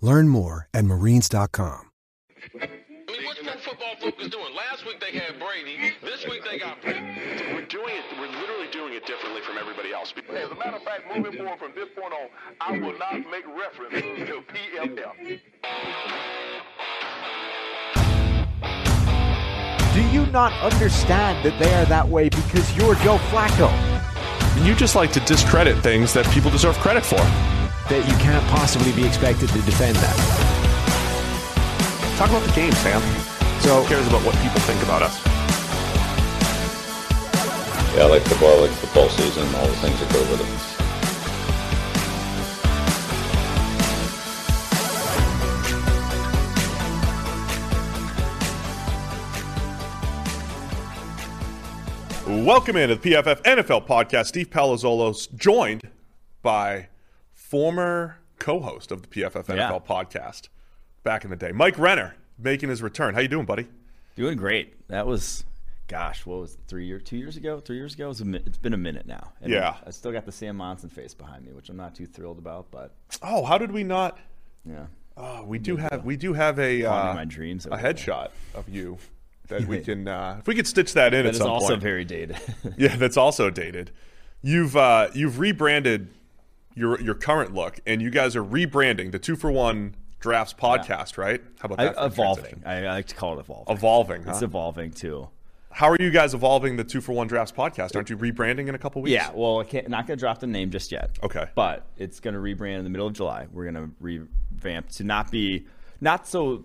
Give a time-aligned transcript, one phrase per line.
[0.00, 1.90] Learn more at marines.com.
[2.54, 4.54] I mean, what's pro football focus doing?
[4.54, 5.94] Last week they had Brady.
[6.02, 7.00] This week they got Brady.
[7.54, 8.04] We're doing it.
[8.18, 10.12] We're literally doing it differently from everybody else.
[10.16, 12.28] As a matter of fact, moving forward from this point on,
[12.60, 15.40] I will not make reference to PFF.
[19.94, 23.70] Do you not understand that they are that way because you're Joe Flacco?
[24.66, 27.20] You just like to discredit things that people deserve credit for.
[27.90, 30.16] That you can't possibly be expected to defend that.
[32.16, 33.02] Talk about the game, Sam.
[33.60, 35.20] So Who cares about what people think about us?
[37.94, 40.74] Yeah, I like football, I like football season, all the things that go with it.
[52.46, 54.26] Welcome into the PFF NFL podcast.
[54.28, 55.90] Steve Palazzolo's joined
[56.42, 56.88] by
[57.48, 59.78] former co-host of the PFF NFL Yeah.
[59.86, 60.48] podcast
[61.02, 63.14] back in the day, Mike Renner, making his return.
[63.14, 63.68] How you doing, buddy?
[64.16, 64.88] Doing great.
[64.88, 65.44] That was,
[65.86, 67.60] gosh, what was it, three years, two years ago?
[67.60, 68.06] Three years ago?
[68.06, 69.32] It was a, it's been a minute now.
[69.42, 69.76] And Yeah.
[69.86, 72.70] I still got the Sam Monson face behind me, which I'm not too thrilled about,
[72.70, 74.18] but Oh, how did we not?
[74.64, 74.86] yeah.
[75.16, 77.92] Oh, we do have we do have a uh, my dreams a over there.
[77.94, 78.98] headshot of you
[79.48, 81.82] that we can uh, if we could stitch that in That at is also point.
[81.82, 82.36] very dated.
[82.76, 83.92] Yeah, that's also dated.
[84.42, 86.08] You've uh, you've rebranded
[86.74, 91.18] your your current look, and you guys are rebranding the two for one drafts podcast,
[91.18, 91.42] right?
[91.60, 91.94] How about that?
[92.02, 92.62] a evolving.
[92.64, 93.76] I, I like to call it evolving.
[93.76, 94.22] Evolving.
[94.26, 95.28] It's evolving too.
[95.70, 97.96] How are you guys evolving the two for one drafts podcast?
[97.96, 99.12] Aren't you rebranding in a couple weeks?
[99.12, 101.18] Yeah, well, I can't, not going to drop the name just yet.
[101.20, 101.46] Okay.
[101.56, 103.48] But it's going to rebrand in the middle of July.
[103.52, 105.66] We're going to revamp to not be,
[106.00, 106.64] not so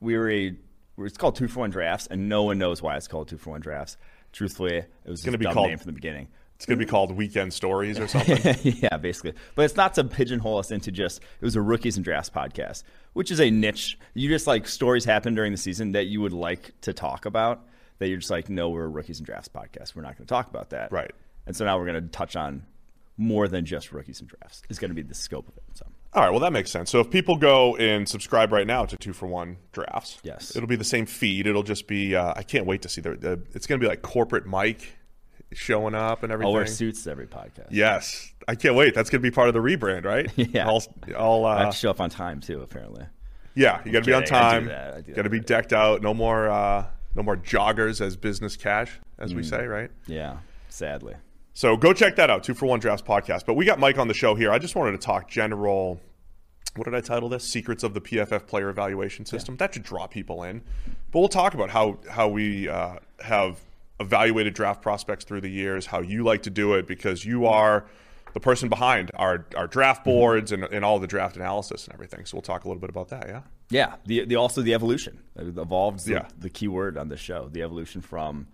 [0.00, 0.56] we were a,
[0.98, 3.50] it's called two for one drafts, and no one knows why it's called two for
[3.50, 3.96] one drafts.
[4.32, 6.26] Truthfully, it was gonna a be dumb called- name from the beginning.
[6.58, 8.56] It's gonna be called Weekend Stories or something.
[8.82, 9.34] yeah, basically.
[9.54, 12.82] But it's not to pigeonhole us into just it was a rookies and drafts podcast,
[13.12, 13.96] which is a niche.
[14.14, 17.64] You just like stories happen during the season that you would like to talk about.
[18.00, 19.94] That you're just like, no, we're a rookies and drafts podcast.
[19.94, 20.90] We're not going to talk about that.
[20.90, 21.12] Right.
[21.46, 22.64] And so now we're going to touch on
[23.16, 24.62] more than just rookies and drafts.
[24.68, 25.62] Is going to be the scope of it.
[25.74, 26.90] So All right, well that makes sense.
[26.90, 30.54] So if people go and subscribe right now to two for one drafts, Yes.
[30.56, 31.46] it'll be the same feed.
[31.46, 32.16] It'll just be.
[32.16, 33.14] Uh, I can't wait to see the.
[33.16, 34.92] the it's going to be like corporate Mike
[35.52, 36.48] showing up and everything.
[36.48, 37.68] I'll wear suits every podcast.
[37.70, 38.94] Yes, I can't wait.
[38.94, 40.30] That's going to be part of the rebrand, right?
[40.36, 40.68] Yeah.
[40.68, 40.82] I'll,
[41.16, 42.60] I'll, I have uh, to show up on time too.
[42.62, 43.04] Apparently.
[43.54, 44.36] yeah, you got to be on kidding.
[44.36, 45.14] I do time.
[45.14, 46.02] Got to be decked out.
[46.02, 49.36] No more, uh, no more joggers as business cash, as Mm.
[49.36, 49.90] we say, right?
[50.06, 50.38] Yeah.
[50.68, 51.14] Sadly.
[51.54, 53.44] So go check that out, Two for One Drafts podcast.
[53.44, 54.52] But we got Mike on the show here.
[54.52, 56.00] I just wanted to talk general.
[56.76, 57.44] What did I title this?
[57.50, 59.56] Secrets of the PFF Player Evaluation System.
[59.56, 60.62] That should draw people in.
[61.10, 63.58] But we'll talk about how how we uh, have
[64.00, 67.86] evaluated draft prospects through the years, how you like to do it, because you are
[68.34, 72.24] the person behind our our draft boards and, and all the draft analysis and everything.
[72.26, 73.26] So we'll talk a little bit about that.
[73.28, 73.42] Yeah.
[73.70, 75.18] Yeah, the, the also the evolution.
[75.36, 76.28] It evolved the, Yeah.
[76.38, 77.48] the key word on the show.
[77.52, 78.46] The evolution from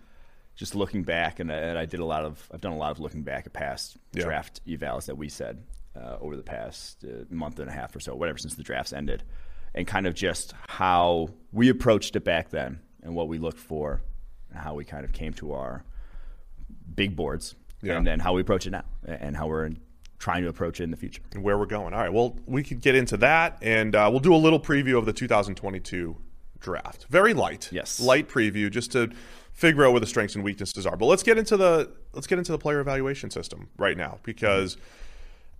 [0.55, 2.91] just looking back, and, I- and I did a lot of I've done a lot
[2.91, 4.23] of looking back at past Yeah.
[4.23, 5.63] draft evals that we said
[5.95, 8.91] uh, over the past uh, month and a half or so, whatever since the drafts
[8.93, 9.23] ended,
[9.73, 14.01] and kind of just how we approached it back then and what we looked for,
[14.57, 15.83] how we kind of came to our
[16.95, 17.97] big boards, Yeah.
[17.97, 19.71] and then how we approach it now, and how we're
[20.19, 21.21] trying to approach it in the future.
[21.33, 21.93] and where we're going.
[21.93, 24.97] All right, well, we could get into that, and uh, we'll do a little preview
[24.97, 26.17] of the 2022
[26.59, 27.05] draft.
[27.09, 27.99] Very light, Yes.
[27.99, 29.11] light preview, just to
[29.51, 30.95] figure out where the strengths and weaknesses are.
[30.97, 34.77] But let's get into the let's get into the player evaluation system right now, because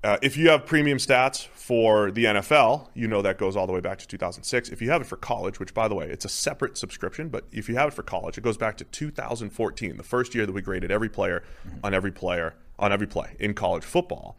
[0.05, 3.73] uh, if you have premium stats for the NFL, you know that goes all the
[3.73, 4.69] way back to 2006.
[4.69, 7.45] If you have it for college, which by the way, it's a separate subscription, but
[7.51, 10.51] if you have it for college, it goes back to 2014, the first year that
[10.51, 11.43] we graded every player
[11.83, 14.37] on every player on every play in college football.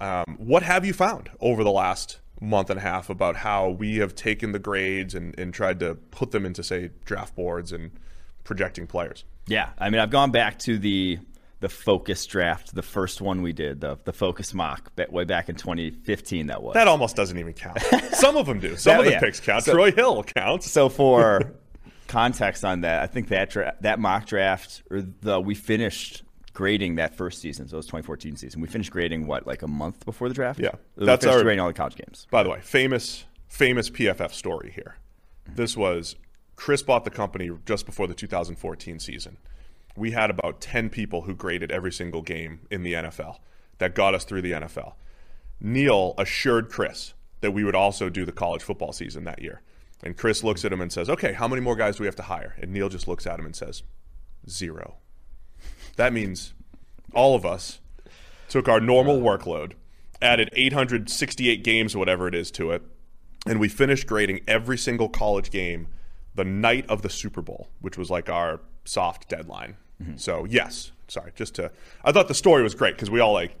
[0.00, 3.96] Um, what have you found over the last month and a half about how we
[3.96, 7.90] have taken the grades and, and tried to put them into, say, draft boards and
[8.44, 9.24] projecting players.
[9.46, 11.18] Yeah, I mean, I've gone back to the
[11.60, 15.54] the focus draft, the first one we did, the the focus mock, way back in
[15.56, 16.46] 2015.
[16.48, 17.78] That was That almost doesn't even count.
[18.12, 18.76] Some of them do.
[18.76, 19.20] Some That- of the yeah.
[19.20, 19.64] picks count.
[19.64, 20.70] So- Troy Hill counts.
[20.70, 21.52] So for
[22.08, 26.22] context on that, I think that dra- that mock draft or the we finished
[26.52, 28.60] grading that first season, so it was 2014 season.
[28.60, 30.58] We finished grading what like a month before the draft.
[30.60, 30.70] Yeah.
[30.96, 32.26] we That's our- grading all the college games.
[32.30, 34.96] By the way, famous famous PFF story here.
[35.46, 35.56] Mm-hmm.
[35.56, 36.16] This was
[36.56, 39.36] Chris bought the company just before the 2014 season.
[39.96, 43.38] We had about 10 people who graded every single game in the NFL
[43.78, 44.94] that got us through the NFL.
[45.60, 49.62] Neil assured Chris that we would also do the college football season that year.
[50.02, 52.16] And Chris looks at him and says, "Okay, how many more guys do we have
[52.16, 53.82] to hire?" And Neil just looks at him and says,
[54.48, 54.96] zero.
[55.96, 56.54] That means
[57.12, 57.80] all of us
[58.48, 59.72] took our normal workload,
[60.22, 62.82] added 868 games, whatever it is, to it,
[63.46, 65.88] and we finished grading every single college game
[66.34, 68.60] the night of the Super Bowl, which was like our
[68.90, 69.76] soft deadline.
[70.16, 71.70] So, yes, sorry, just to.
[72.02, 73.54] I thought the story was great because we all like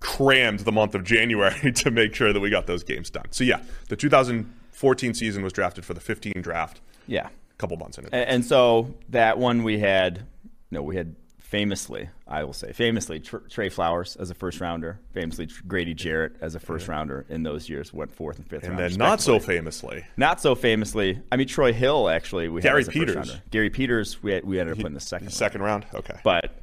[0.00, 3.26] crammed the month of January to make sure that we got those games done.
[3.30, 6.80] So, yeah, the 2014 season was drafted for the 15 draft.
[7.06, 7.28] Yeah.
[7.28, 8.10] A couple months in it.
[8.12, 10.26] And, and so that one we had,
[10.72, 11.14] no, we had
[11.48, 15.94] famously, I will say, famously Tr- Trey Flowers as a first rounder, famously Tr- Grady
[15.94, 18.92] Jarrett as a first rounder in those years, went fourth and fifth and round.
[18.92, 21.22] then, not so famously, Not so famously.
[21.32, 22.48] I mean, Troy Hill actually.
[22.48, 23.36] We Gary had as a first Peters.
[23.50, 24.22] Gary Peters.
[24.22, 25.26] We had, we ended up putting the second.
[25.28, 25.34] round.
[25.34, 25.86] second round.
[25.94, 26.18] Okay.
[26.22, 26.60] But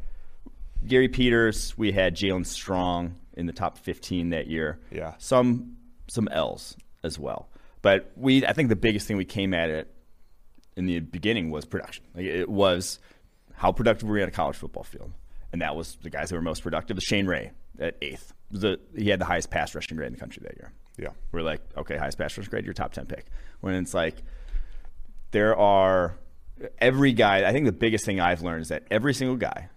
[0.88, 4.80] Gary Peters, we had Jaelen Strong in the top 15 that year.
[4.92, 5.16] Yeah.
[5.18, 5.78] Some
[6.08, 7.50] some L's as well.
[7.82, 9.92] But we, I think the biggest thing we came at it
[10.78, 12.04] in the beginning was production.
[12.14, 13.00] Like it was
[13.58, 15.12] how productive were we on a college football field,
[15.52, 16.98] and that was the guys that were most productive.
[17.02, 18.34] Shane Ray at eighth.
[18.52, 20.72] The, he had the highest pass rushing grade in the country that year.
[20.98, 21.10] Yeah.
[21.32, 23.26] We're like, okay, highest pass rushing grade, your top 10 pick.
[23.62, 24.22] When it's like,
[25.32, 26.18] there are
[26.80, 27.48] every guy.
[27.48, 29.70] I think the biggest thing I've learned is that every single guy,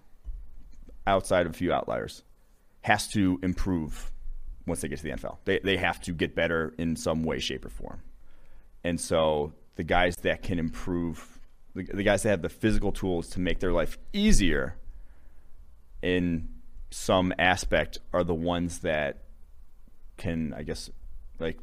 [1.06, 2.22] outside of a few outliers,
[2.82, 4.12] has to improve
[4.66, 5.38] once they get to the NFL.
[5.44, 8.02] They they have to get better in some way, shape, or form.
[8.84, 11.37] And so the guys that can improve,
[11.86, 14.76] the, the guys that have the physical tools to make their life easier
[16.02, 16.48] in
[16.90, 19.18] some aspect are the ones that
[20.16, 20.90] can, I guess,
[21.38, 21.58] like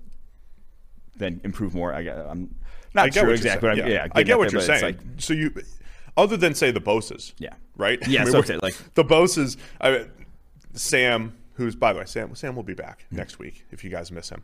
[1.17, 1.93] then improve more.
[1.93, 2.55] I, I'm
[2.93, 3.69] not I get sure exactly.
[3.69, 4.83] But I'm, yeah, I get what there, you're saying.
[4.83, 5.53] like- so you,
[6.17, 7.53] other than say the Bosas, Yeah.
[7.77, 7.99] right?
[8.07, 9.57] Yeah, so we're- okay, like- the Bosas.
[9.81, 10.05] I,
[10.73, 13.17] Sam, who's by the way, Sam, Sam will be back mm-hmm.
[13.17, 14.43] next week if you guys miss him.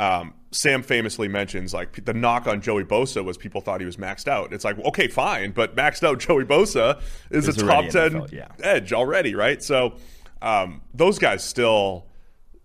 [0.00, 3.98] Um, Sam famously mentions like the knock on Joey Bosa was people thought he was
[3.98, 4.52] maxed out.
[4.52, 7.00] It's like okay, fine, but maxed out Joey Bosa
[7.30, 8.48] is a top ten NFL, yeah.
[8.62, 9.62] edge already, right?
[9.62, 9.94] So
[10.40, 12.06] um, those guys still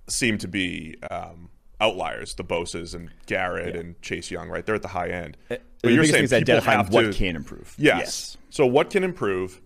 [0.07, 1.49] seem to be um,
[1.81, 2.35] outliers.
[2.35, 4.65] The Bosas and Garrett and Chase Young, right?
[4.65, 5.35] They're at the high end.
[5.49, 7.75] But the thing is people have what to- can improve.
[7.77, 7.99] Yes.
[7.99, 8.37] Yes.
[8.49, 9.61] So what can improve,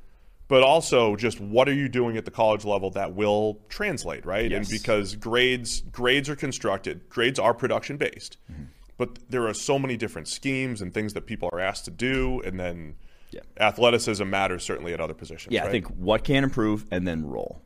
[0.49, 4.51] but also just what are you doing at the college level that will translate, right?
[4.51, 8.35] And because grades grades are constructed, grades are production based.
[8.51, 8.63] Mm-hmm.
[8.97, 12.41] But there are so many different schemes and things that people are asked to do
[12.41, 12.95] and then
[13.31, 13.41] Yeah.
[13.57, 15.53] athleticism matters certainly at other positions.
[15.53, 17.61] Yeah, I think what can improve and then roll.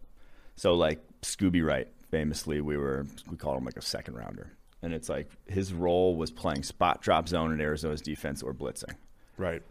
[0.55, 4.51] So like Scooby Wright, famously, we were we called him like a second rounder,
[4.81, 8.93] and it's like his role was playing spot drop zone in Arizona's defense or blitzing.
[9.37, 9.63] Right.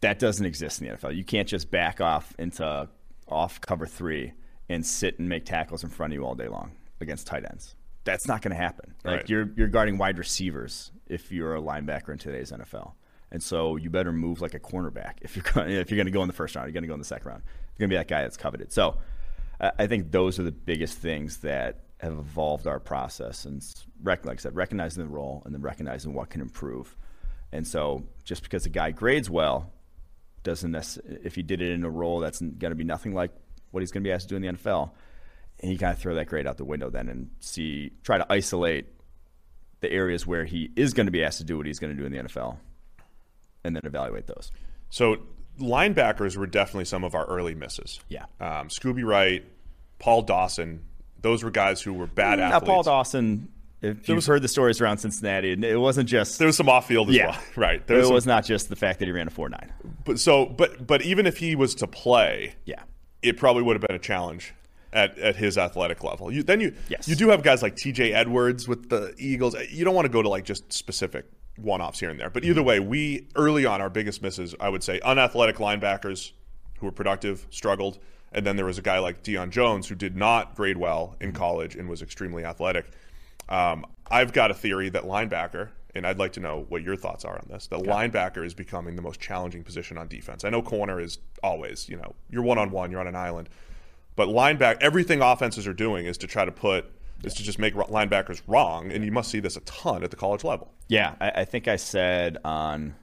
[0.00, 1.16] That doesn't exist in the NFL.
[1.16, 2.88] You can't just back off into
[3.26, 4.32] off cover three
[4.68, 7.74] and sit and make tackles in front of you all day long against tight ends.
[8.04, 8.94] That's not going to happen.
[9.04, 9.28] Like Right.
[9.28, 12.92] you're you're guarding wide receivers if you're a linebacker in today's NFL.
[13.30, 16.12] And so you better move like a cornerback if you're going, if you're going to
[16.12, 16.66] go in the first round.
[16.68, 17.42] You're going to go in the second round.
[17.76, 18.72] You're going to be that guy that's coveted.
[18.72, 18.96] So
[19.60, 23.60] I I think those are the biggest things that have evolved our process and
[24.04, 26.96] rec- like I said, recognizing the role and then recognizing what can improve.
[27.50, 29.72] And so just because a guy grades well
[30.42, 33.30] doesn't necessarily, if he did it in a role that's going to be nothing like
[33.70, 34.90] what he's going to be asked to do in the NFL,
[35.60, 38.26] and you kind of throw that grade out the window then and see, try to
[38.32, 38.86] isolate
[39.80, 42.00] the areas where he is going to be asked to do what he's going to
[42.00, 42.56] do in the NFL
[43.64, 44.50] and then evaluate those.
[44.90, 45.18] So
[45.60, 48.00] linebackers were definitely some of our early misses.
[48.08, 48.24] Yeah.
[48.40, 49.44] Um, Scooby Wright,
[49.98, 50.84] Paul Dawson,
[51.20, 52.66] those were guys who were bad now, athletes.
[52.66, 53.48] Paul Dawson,
[53.82, 56.68] if you've was- heard the stories around Cincinnati, and it wasn't just There was some
[56.68, 57.30] off field as Yeah.
[57.30, 57.86] well, right?
[57.86, 59.72] There it was, some- was not just the fact that he ran a four nine.
[60.04, 62.82] but so, but but even if he was to play, Yeah,
[63.22, 64.54] it probably would have been a challenge
[64.92, 66.32] at, at his athletic level.
[66.32, 67.06] You, then you Yes.
[67.08, 68.12] you do have guys like T.J.
[68.14, 69.54] Edwards with the Eagles.
[69.70, 72.30] You don't want to go to like just specific one offs here and there.
[72.30, 76.30] But either way, we early on our biggest misses, I would say, unathletic linebackers
[76.78, 77.98] who were productive struggled,
[78.32, 81.32] and then there was a guy like Deion Jones who did not grade well in
[81.32, 82.86] college and was extremely athletic.
[83.48, 87.24] Um, I've got a theory that linebacker, and I'd like to know what your thoughts
[87.24, 87.66] are on this.
[87.68, 90.44] That linebacker is becoming the most challenging position on defense.
[90.44, 93.48] I know corner is always, you know, you're one on one, you're on an island,
[94.16, 96.86] but linebacker, everything offenses are doing is to try to put
[97.24, 100.16] is to just make linebackers wrong, and you must see this a ton at the
[100.16, 100.72] college level.
[100.86, 102.94] Yeah, I, I think I said on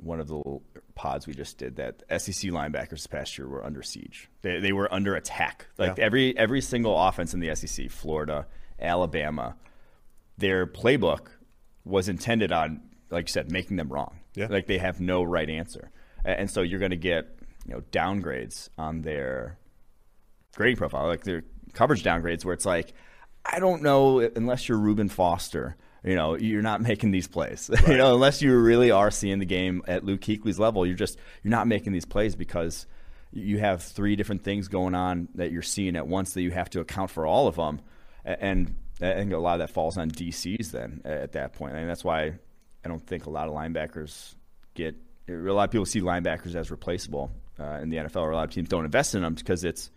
[0.00, 0.60] one of the
[0.94, 4.28] pods we just did that SEC linebackers this past year were under siege.
[4.42, 5.66] They, they were under attack.
[5.76, 6.04] Like Yeah.
[6.04, 8.46] every every single offense in the SEC, Florida,
[8.80, 9.56] Alabama,
[10.38, 11.28] their playbook
[11.84, 12.80] was intended on,
[13.10, 14.20] like you said, making them wrong.
[14.34, 14.46] Yeah.
[14.48, 15.90] Like they have no right answer,
[16.24, 19.58] and so you're going to get you know downgrades on their
[20.54, 22.94] grading profile, like their coverage downgrades, where it's like,
[23.44, 25.76] I don't know unless you're Reuben Foster.
[26.04, 27.68] You know, you're not making these plays.
[27.88, 31.18] you know, unless you really are seeing the game at Luke Kuechly's level, you're just
[31.42, 32.86] you're not making these plays because
[33.32, 36.70] you have three different things going on that you're seeing at once that you have
[36.70, 37.80] to account for all of them,
[38.24, 41.88] and I think a lot of that falls on DCs then at that point, and
[41.88, 42.34] that's why
[42.84, 44.34] I don't think a lot of linebackers
[44.74, 44.96] get.
[45.28, 48.44] A lot of people see linebackers as replaceable uh, in the NFL, or a lot
[48.44, 49.90] of teams don't invest in them because it's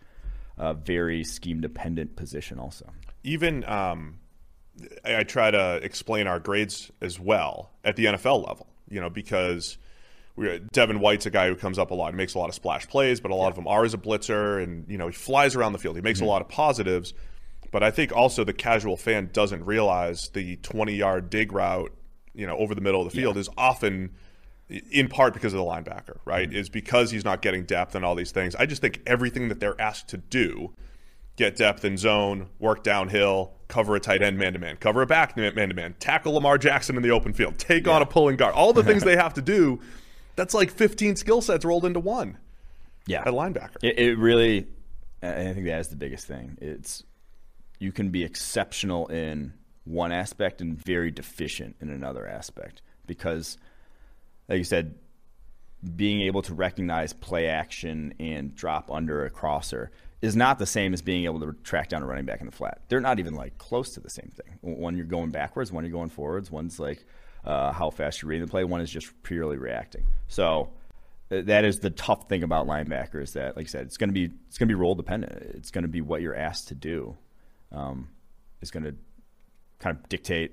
[0.58, 2.86] a very scheme dependent position also.
[3.24, 4.18] even um,
[5.04, 8.66] I, try to explain our grades as well at the NFL level.
[8.88, 9.78] You know, because
[10.36, 12.54] we Devin White's a guy who comes up a lot, he makes a lot of
[12.54, 15.14] splash plays, but a lot of them are as a blitzer, and you know he
[15.14, 15.96] flies around the field.
[15.96, 17.14] He makes a lot of positives,
[17.72, 21.92] but I think also the casual fan doesn't realize the twenty-yard dig route,
[22.34, 24.12] you know, over the middle of the field is often
[24.68, 26.48] in part because of the linebacker, right?
[26.48, 26.58] Mm-hmm.
[26.58, 28.54] Is because he's not getting depth and all these things.
[28.54, 30.72] I just think everything that they're asked to do
[31.36, 35.06] get depth in zone, work downhill, cover a tight end man to man, cover a
[35.06, 38.36] back man to man, tackle Lamar Jackson in the open field, take on a pulling
[38.36, 38.54] guard.
[38.54, 39.80] All the things they have to do,
[40.36, 42.38] that's like 15 skill sets rolled into one
[43.06, 43.76] Yeah, at linebacker.
[43.82, 44.66] It, it really,
[45.22, 46.58] I think that is the biggest thing.
[46.60, 47.02] It's
[47.82, 49.52] you can be exceptional in
[49.84, 53.58] one aspect and very deficient in another aspect because,
[54.48, 54.94] like you said,
[55.96, 60.94] being able to recognize play action and drop under a crosser is not the same
[60.94, 62.82] as being able to track down a running back in the flat.
[62.88, 64.58] They're not even like close to the same thing.
[64.60, 66.52] One you're going backwards, one you're going forwards.
[66.52, 67.04] One's like
[67.44, 68.62] uh, how fast you're reading the play.
[68.62, 70.04] One is just purely reacting.
[70.28, 70.70] So
[71.32, 73.32] uh, that is the tough thing about linebackers.
[73.32, 75.32] That, like I said, it's to be it's to be role dependent.
[75.56, 77.16] It's going to be what you're asked to do.
[77.72, 78.08] Um,
[78.60, 78.94] is going to
[79.78, 80.52] kind of dictate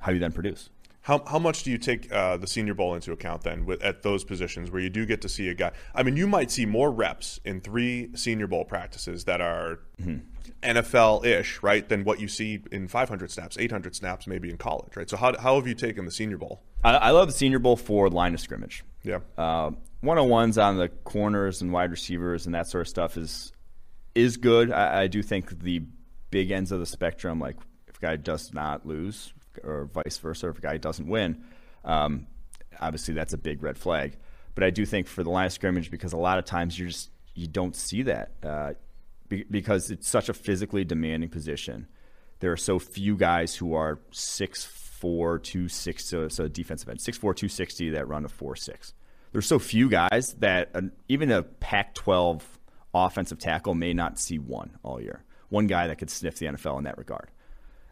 [0.00, 0.70] how you then produce.
[1.02, 4.02] How, how much do you take uh, the Senior Bowl into account then with, at
[4.02, 5.72] those positions where you do get to see a guy?
[5.94, 9.80] I mean, you might see more reps in three Senior Bowl practices that are
[10.62, 14.94] NFL ish, right, than what you see in 500 snaps, 800 snaps, maybe in college,
[14.94, 15.08] right?
[15.08, 16.62] So, how, how have you taken the Senior Bowl?
[16.84, 18.84] I, I love the Senior Bowl for line of scrimmage.
[19.02, 19.20] Yeah.
[19.38, 19.70] Uh,
[20.02, 23.52] one-on-ones on the corners and wide receivers and that sort of stuff is
[24.14, 24.72] is good.
[24.72, 25.82] I, I do think the
[26.30, 27.56] big ends of the spectrum, like
[27.88, 29.32] if a guy does not lose
[29.64, 31.42] or vice versa, if a guy doesn't win,
[31.84, 32.26] um,
[32.80, 34.16] obviously that's a big red flag.
[34.54, 36.88] But I do think for the line of scrimmage, because a lot of times you
[36.88, 38.72] just you don't see that uh,
[39.28, 41.86] be, because it's such a physically demanding position.
[42.40, 47.00] There are so few guys who are six four two six so, so defensive end
[47.00, 48.92] six four two sixty that run a four six.
[49.32, 52.42] There's so few guys that an, even a Pac-12
[52.92, 55.22] offensive tackle may not see one all year.
[55.50, 57.28] One guy that could sniff the NFL in that regard.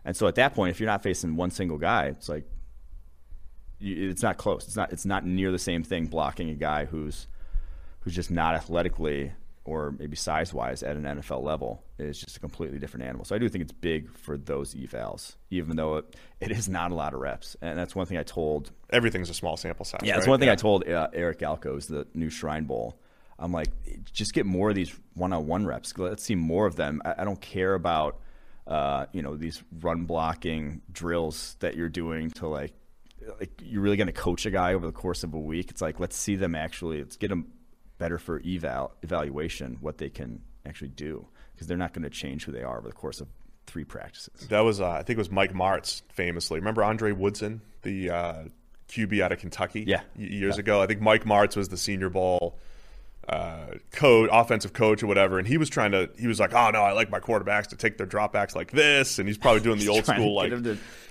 [0.05, 2.45] And so at that point, if you're not facing one single guy, it's like
[3.81, 4.67] it's not close.
[4.67, 4.93] It's not.
[4.93, 7.27] It's not near the same thing blocking a guy who's
[8.00, 9.33] who's just not athletically
[9.69, 11.83] or maybe size wise at an NFL level.
[11.99, 13.27] It's just a completely different animal.
[13.27, 16.91] So I do think it's big for those evals, even though it, it is not
[16.91, 17.55] a lot of reps.
[17.61, 20.00] And that's one thing I told Everything's a small sample size.
[20.03, 20.31] yeah, that's right?
[20.31, 22.99] one thing I told uh, Eric Galko's, the new Shrine Bowl.
[23.38, 23.68] I'm like,
[24.12, 25.97] just get more of these one-on-one reps.
[25.97, 27.00] Let's see more of them.
[27.04, 28.21] I, I don't care about,
[28.66, 32.73] uh, you know, these run blocking drills that you're doing to like,
[33.38, 35.71] like you're really going to coach a guy over the course of a week.
[35.71, 36.99] It's like let's see them actually.
[36.99, 37.52] Let's get them
[37.99, 42.45] better for eval evaluation what they can actually do because they're not going to change
[42.45, 43.28] who they are over the course of
[43.66, 44.47] three practices.
[44.49, 46.59] That was, uh, I think it was Mike Martz famously.
[46.59, 48.45] Remember Andre Woodson, the uh,
[48.88, 49.85] QB out of Kentucky?
[49.87, 50.00] Yeah.
[50.16, 50.80] Years ago.
[50.80, 52.59] I think Mike Martz was the Senior Bowl
[53.29, 55.39] uh, coach, offensive coach or whatever.
[55.39, 57.77] And he was trying to, he was like, oh no, I like my quarterbacks to
[57.77, 59.19] take their dropbacks like this.
[59.19, 60.53] And he's probably doing the old school, like,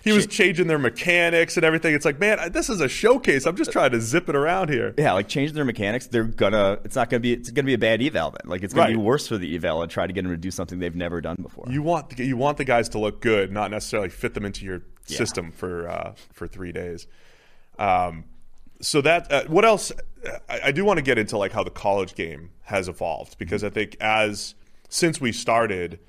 [0.03, 1.93] he was changing their mechanics and everything.
[1.93, 3.45] It's like, man, this is a showcase.
[3.45, 4.95] I'm just trying to zip it around here.
[4.97, 6.79] Yeah, like changing their mechanics, they're gonna.
[6.83, 7.33] It's not gonna be.
[7.33, 8.49] It's gonna be a bad eval then.
[8.49, 10.49] Like it's gonna be worse for the eval and try to get them to do
[10.49, 11.65] something they've never done before.
[11.69, 14.65] You want the, you want the guys to look good, not necessarily fit them into
[14.65, 17.07] your system for uh, for three days.
[17.77, 18.23] Um,
[18.81, 19.91] so that uh, what else?
[20.49, 23.61] I, I do want to get into like how the college game has evolved because
[23.61, 23.71] mm-hmm.
[23.71, 24.55] I think as
[24.89, 25.99] since we started,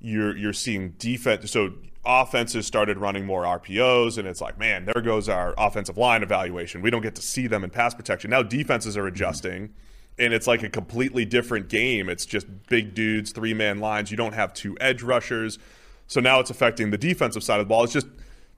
[0.00, 1.50] you're you're seeing defense.
[1.50, 1.72] So
[2.04, 6.82] offenses started running more RPOs, and it's like, man, there goes our offensive line evaluation.
[6.82, 8.30] We don't get to see them in pass protection.
[8.30, 9.14] Now defenses are mm-hmm.
[9.14, 9.74] adjusting,
[10.18, 12.08] and it's like a completely different game.
[12.08, 14.10] It's just big dudes, three man lines.
[14.10, 15.58] You don't have two edge rushers.
[16.06, 17.84] So now it's affecting the defensive side of the ball.
[17.84, 18.06] It's just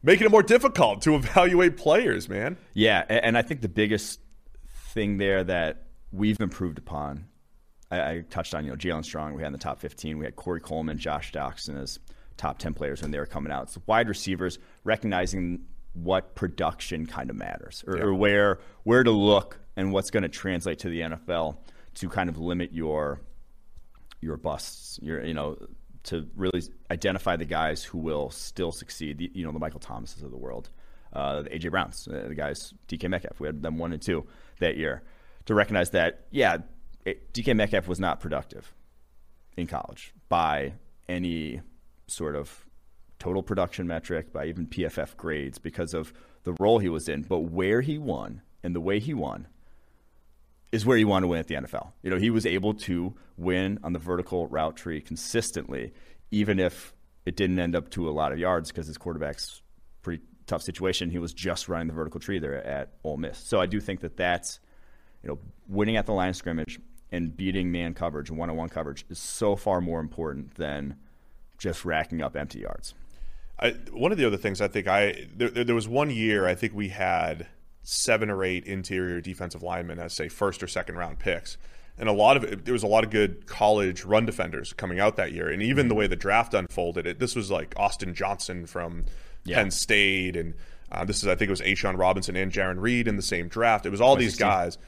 [0.03, 2.57] making it more difficult to evaluate players, man.
[2.75, 4.21] Yeah, and I think the biggest
[4.91, 7.27] thing there that we've improved upon,
[7.91, 10.19] I, I touched on, you know, Jaelen Strong, we had in the top 15.
[10.19, 11.99] We had Corey Coleman, Josh Doctson as
[12.37, 13.65] top 10 players when they were coming out.
[13.65, 18.05] It's wide receivers recognizing what production kind of matters or, yeah.
[18.05, 21.57] or where where to look and what's going to translate to the NFL
[21.95, 23.21] to kind of limit your
[24.21, 25.59] your busts, your you know,
[26.05, 29.19] to really identify the guys who will still succeed.
[29.19, 30.71] The, you know, the Michael Thomases of the world,
[31.13, 33.41] uh, the AJ Browns, uh, the guys, DK Metcalf.
[33.41, 34.27] We had them one and two
[34.61, 35.03] that year
[35.47, 36.59] to recognize that, yeah,
[37.05, 38.73] it, DK Metcalf was not productive
[39.57, 40.75] in college by
[41.09, 41.61] any
[42.07, 42.67] sort of
[43.19, 46.13] total production metric, by even PFF grades because of
[46.45, 47.23] the role he was in.
[47.23, 49.49] But where he won and the way he won
[50.73, 51.93] is where you want to win at the NFL.
[52.03, 55.93] You know, he was able to win on the vertical route tree consistently,
[56.31, 56.95] even if
[57.27, 59.63] it didn't end up to a lot of yards because his quarterback's
[60.03, 61.11] pretty tough situation.
[61.11, 63.39] He was just running the vertical tree there at Ole Miss.
[63.39, 64.61] So I do think that that's,
[65.23, 65.39] you know,
[65.69, 66.79] winning at the line of scrimmage
[67.11, 70.97] and beating man coverage one-on-one coverage is so far more important than
[71.59, 72.95] just racking up empty yards.
[73.59, 76.55] I, one of the other things I think I there, there was one year I
[76.55, 77.47] think we had–
[77.83, 81.57] seven or eight interior defensive linemen as say first or second round picks.
[81.99, 85.01] And a lot of it, there was a lot of good college run defenders coming
[85.01, 85.49] out that year.
[85.49, 86.01] And even the mm-hmm.
[86.01, 89.05] way the draft unfolded, it this was like Austin Johnson from
[89.45, 89.57] yeah.
[89.57, 90.55] Penn State, and
[90.93, 93.49] uh, this is I think it was A'Shawn Robinson and Jarran Reed in the same
[93.49, 93.87] draft.
[93.87, 94.79] It was all these guys.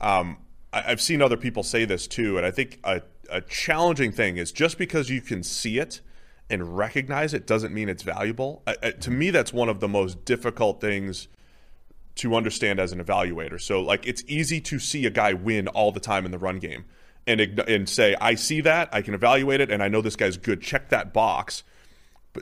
[0.00, 0.38] Um,
[0.72, 4.36] I, have seen other people say this too, and I think a, a challenging thing
[4.36, 6.00] is just because you can see it
[6.48, 8.62] and recognize it doesn't mean it's valuable.
[9.00, 11.28] to me, that's one of the most difficult things
[12.16, 13.60] to understand as an evaluator.
[13.60, 16.58] So like it's easy to see a guy win all the time in the run
[16.58, 16.84] game
[17.26, 20.36] and and say I see that, I can evaluate it and I know this guy's
[20.36, 20.62] good.
[20.62, 21.62] Check that box.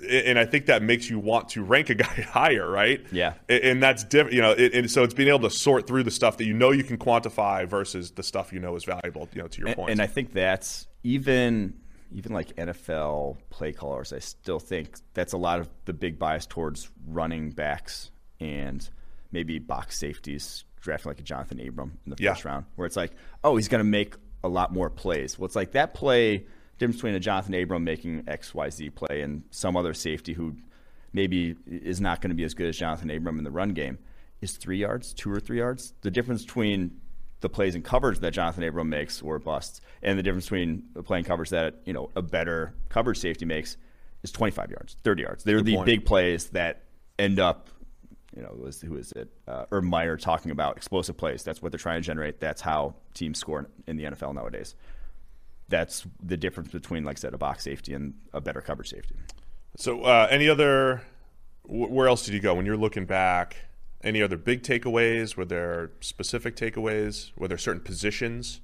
[0.09, 3.05] And I think that makes you want to rank a guy higher, right?
[3.13, 3.35] Yeah.
[3.49, 4.53] And that's different, you know.
[4.53, 6.99] And so it's being able to sort through the stuff that you know you can
[6.99, 9.29] quantify versus the stuff you know is valuable.
[9.33, 9.91] You know, to your point.
[9.91, 11.75] And I think that's even
[12.13, 14.13] even like NFL play callers.
[14.13, 18.89] I still think that's a lot of the big bias towards running backs and
[19.33, 22.35] maybe box safeties drafting like a Johnathan Abram in the yeah.
[22.35, 25.39] first round, where it's like, oh, he's going to make a lot more plays.
[25.39, 26.47] Well, it's like that play
[26.79, 30.57] difference between a Johnathan Abram making X Y Z play and some other safety who
[31.13, 33.99] maybe is not going to be as good as Johnathan Abram in the run game
[34.41, 35.95] is three yards, two or three yards.
[36.03, 37.01] The difference between
[37.41, 41.03] the plays and coverage that Johnathan Abram makes or busts, and the difference between the
[41.03, 43.77] playing coverage that you know a better coverage safety makes
[44.23, 45.45] is 25 yards, 30 yards.
[45.45, 45.87] They're Good the point.
[45.87, 46.85] big plays that
[47.19, 47.69] end up
[48.37, 49.29] you know, was who is it?
[49.47, 51.43] Uh, Urban Meyer talking about explosive plays.
[51.43, 52.41] That's what they're trying to generate.
[52.41, 54.75] That's how teams score in the NFL nowadays.
[55.68, 59.16] That's the difference between, like I said, a box safety and a better coverage safety.
[59.77, 61.03] So, uh, any other?
[61.66, 63.57] Where else did you go when you're looking back?
[64.03, 65.35] Any other big takeaways?
[65.35, 67.31] Were there specific takeaways?
[67.37, 68.61] Were there certain positions?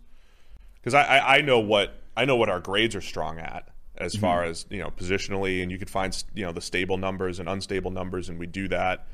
[0.74, 4.14] Because I, I, I know what I know what our grades are strong at as
[4.14, 4.20] mm-hmm.
[4.22, 7.48] far as you know positionally, and you could find you know the stable numbers and
[7.48, 9.06] unstable numbers, and we do that.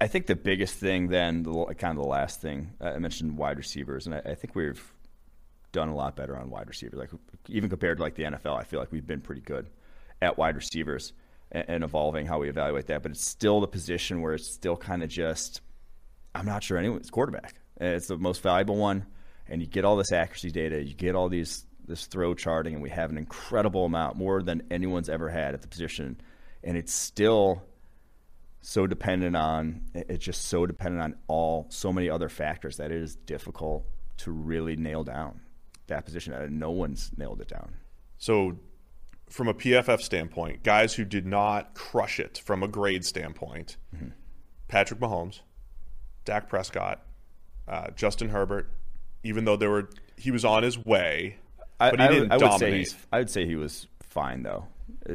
[0.00, 3.36] I think the biggest thing, then, the, kind of the last thing uh, I mentioned,
[3.36, 4.94] wide receivers, and I, I, think we've
[5.74, 6.98] done a lot better on wide receivers.
[6.98, 7.10] Like
[7.48, 9.68] even compared to like the NFL, I feel like we've been pretty good
[10.22, 11.12] at wide receivers
[11.52, 13.02] and, and evolving how we evaluate that.
[13.02, 15.60] But it's still the position where it's still kind of just
[16.34, 17.56] I'm not sure anyone's quarterback.
[17.80, 19.04] It's the most valuable one,
[19.48, 22.82] and you get all this accuracy data, you get all these this throw charting, and
[22.82, 26.18] we have an incredible amount, more than anyone's ever had at the position,
[26.62, 27.62] and it's still
[28.62, 33.02] so dependent on it's just so dependent on all so many other factors that it
[33.02, 33.84] is difficult
[34.16, 35.40] to really nail down
[35.86, 37.74] that position and no one's nailed it down
[38.18, 38.56] so
[39.28, 44.08] from a pff standpoint guys who did not crush it from a grade standpoint mm-hmm.
[44.68, 45.40] patrick mahomes
[46.24, 47.02] dak prescott
[47.68, 48.70] uh, justin herbert
[49.22, 51.36] even though there were he was on his way
[51.78, 52.78] but he I, didn't I, I dominate.
[52.78, 54.66] Would say I would say he was fine though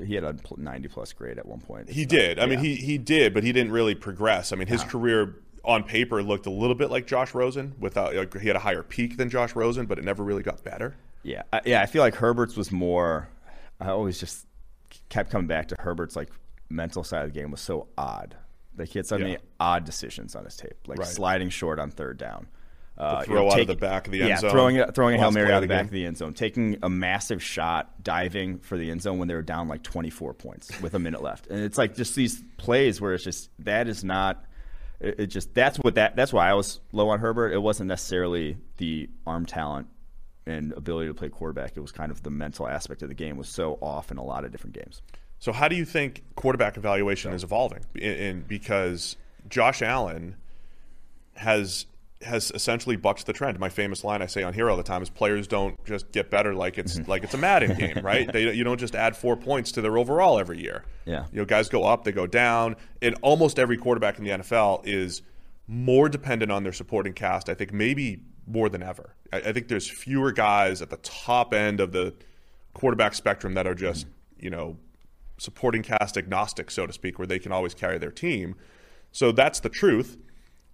[0.06, 1.90] he had a 90 plus grade at one point.
[1.90, 2.40] He did.
[2.40, 4.52] I mean, he he did, but he didn't really progress.
[4.52, 4.88] I mean, his yeah.
[4.88, 7.76] career on paper looked a little bit like Josh Rosen.
[7.80, 10.63] Without like, he had a higher peak than Josh Rosen, but it never really got
[10.63, 10.95] better.
[11.24, 11.82] Yeah, I, yeah.
[11.82, 13.28] I feel like Herbert's was more.
[13.80, 14.45] I always just
[15.10, 16.30] kept coming back to Herbert's like
[16.69, 18.36] mental side of the game was so odd.
[18.78, 21.08] Like he had so many odd decisions on his tape, like right.
[21.08, 22.48] sliding short on third down,
[22.98, 24.52] Uh, throw out of the back of the end yeah, zone.
[24.52, 25.88] throwing a, throwing a hail mary out of the the back game.
[25.88, 29.34] of the end zone, taking a massive shot, diving for the end zone when they
[29.34, 33.02] were down like 24 points with a minute left, and it's like just these plays
[33.02, 34.45] where it's just that is not.
[35.00, 37.54] It, it just that's what that that's why I was low on Herbert.
[37.54, 39.88] It wasn't necessarily the arm talent
[40.46, 41.74] and ability to play quarterback.
[41.76, 44.24] It was kind of the mental aspect of the game was so off in a
[44.24, 45.02] lot of different games.
[45.38, 47.86] So how do you think quarterback evaluation is evolving?
[47.96, 49.16] In, in because
[49.48, 50.36] Josh Allen
[51.36, 51.86] has
[52.22, 53.60] has essentially bucked the trend.
[53.60, 56.30] My famous line I say on here all the time is players don't just get
[56.30, 57.10] better like it's mm-hmm.
[57.10, 58.32] like it's a Madden game, right?
[58.32, 60.84] They you don't just add four points to their overall every year.
[61.06, 61.26] Yeah.
[61.32, 62.76] You know, guys go up, they go down.
[63.02, 65.22] And almost every quarterback in the NFL is
[65.68, 69.16] more dependent on their supporting cast, I think maybe more than ever.
[69.32, 72.14] I, I think there's fewer guys at the top end of the
[72.74, 74.46] quarterback spectrum that are just, mm-hmm.
[74.46, 74.78] you know,
[75.38, 78.56] supporting cast agnostic, so to speak, where they can always carry their team.
[79.12, 80.18] So that's the truth.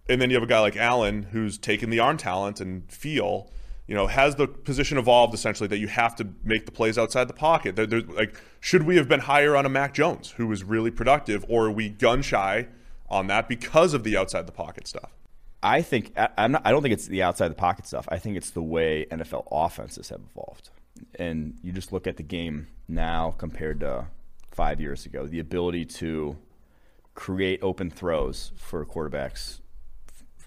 [0.08, 3.52] And then you have a guy like Allen who's taken the arm talent and feel,
[3.88, 7.28] you know, has the position evolved essentially that you have to make the plays outside
[7.28, 7.76] the pocket.
[7.76, 11.44] There, like, should we have been higher on a Mac Jones who was really productive,
[11.50, 12.68] or are we gun shy
[13.10, 15.12] on that because of the outside the pocket stuff?
[15.64, 18.08] I think I, not, I don't think it's the outside the pocket stuff.
[18.10, 20.70] I think it's the way NFL offenses have evolved.
[21.16, 24.06] And you just look at the game now compared to
[24.52, 25.26] five years ago.
[25.26, 26.38] The ability to
[27.16, 29.60] create open throws for quarterbacks.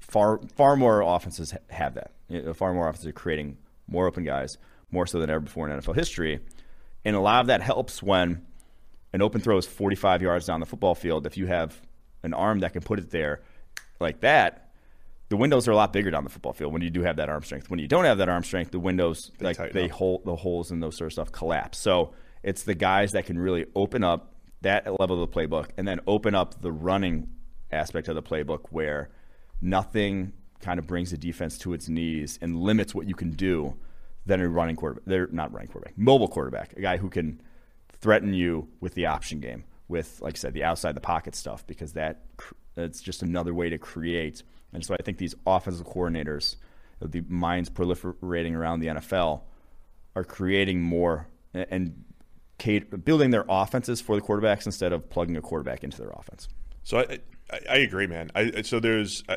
[0.09, 2.12] Far far more offenses have that.
[2.29, 4.59] You know, far more offenses are creating more open guys,
[4.90, 6.40] more so than ever before in NFL history.
[7.05, 8.47] And a lot of that helps when
[9.12, 11.27] an open throw is 45 yards down the football field.
[11.27, 11.81] If you have
[12.23, 13.40] an arm that can put it there
[14.01, 14.71] like that,
[15.29, 17.29] the windows are a lot bigger down the football field when you do have that
[17.29, 17.71] arm strength.
[17.71, 19.90] When you don't have that arm strength, the windows They like they up.
[19.90, 21.79] hole the holes and those sort of stuff collapse.
[21.79, 25.87] So it's the guys that can really open up that level of the playbook and
[25.87, 27.29] then open up the running
[27.71, 29.11] aspect of the playbook where
[29.61, 33.77] nothing kind of brings the defense to its knees and limits what you can do
[34.27, 35.05] than a running quarterback.
[35.07, 37.40] They're not running quarterback, mobile quarterback, a guy who can
[38.01, 41.66] threaten you with the option game, with like I said, the outside the pocket stuff,
[41.66, 42.25] because that
[42.77, 44.42] it's just another way to create.
[44.73, 46.57] And so I think these offensive coordinators,
[47.01, 49.42] the minds proliferating around the NFL,
[50.14, 52.05] are creating more and
[53.05, 56.49] building their offenses for the quarterbacks instead of plugging a quarterback into their offense.
[56.83, 57.18] So I,
[57.51, 58.31] I, I agree, man.
[58.35, 59.37] I, so there's uh,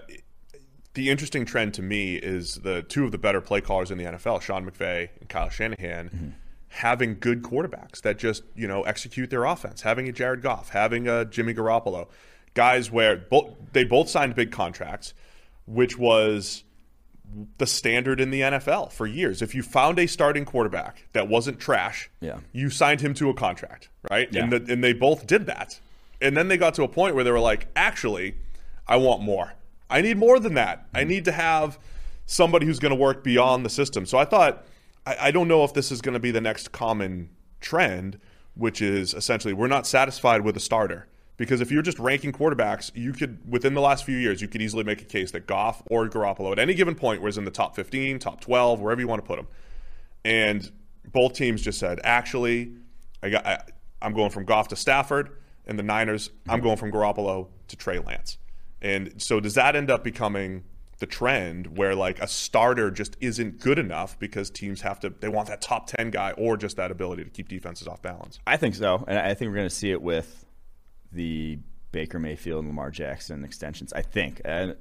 [0.93, 4.03] the interesting trend to me is the two of the better play callers in the
[4.05, 6.35] NFL, Sean McVay and Kyle Shanahan,
[6.67, 9.81] having good quarterbacks that just you know execute their offense.
[9.81, 12.07] Having a Jared Goff, having a Jimmy Garoppolo,
[12.53, 15.13] guys where both they both signed big contracts,
[15.65, 16.63] which was
[17.59, 19.41] the standard in the NFL for years.
[19.41, 22.39] If you found a starting quarterback that wasn't trash, Yeah.
[22.51, 24.27] you signed him to a contract, right?
[24.33, 24.43] Yeah.
[24.43, 25.79] And, the, and they both did that.
[26.21, 28.35] And then they got to a point where they were like, actually,
[28.87, 29.53] I want more.
[29.89, 30.87] I need more than that.
[30.93, 31.09] I mm-hmm.
[31.09, 31.79] need to have
[32.25, 34.05] somebody who's going to work beyond the system.
[34.05, 34.65] So I thought,
[35.05, 37.29] I, I don't know if this is going to be the next common
[37.59, 38.19] trend,
[38.55, 41.07] which is essentially we're not satisfied with a starter.
[41.37, 44.61] Because if you're just ranking quarterbacks, you could, within the last few years, you could
[44.61, 47.51] easily make a case that Goff or Garoppolo at any given point was in the
[47.51, 49.47] top 15, top 12, wherever you want to put them.
[50.23, 50.71] And
[51.11, 52.73] both teams just said, actually,
[53.23, 53.63] I got, I,
[54.03, 55.31] I'm going from Goff to Stafford,
[55.71, 58.37] and the Niners, I'm going from Garoppolo to Trey Lance.
[58.81, 60.63] And so does that end up becoming
[60.99, 65.29] the trend where like a starter just isn't good enough because teams have to they
[65.29, 68.39] want that top 10 guy or just that ability to keep defenses off balance?
[68.45, 70.45] I think so, and I think we're going to see it with
[71.11, 71.57] the
[71.91, 73.93] Baker Mayfield and Lamar Jackson extensions.
[73.93, 74.75] I think, and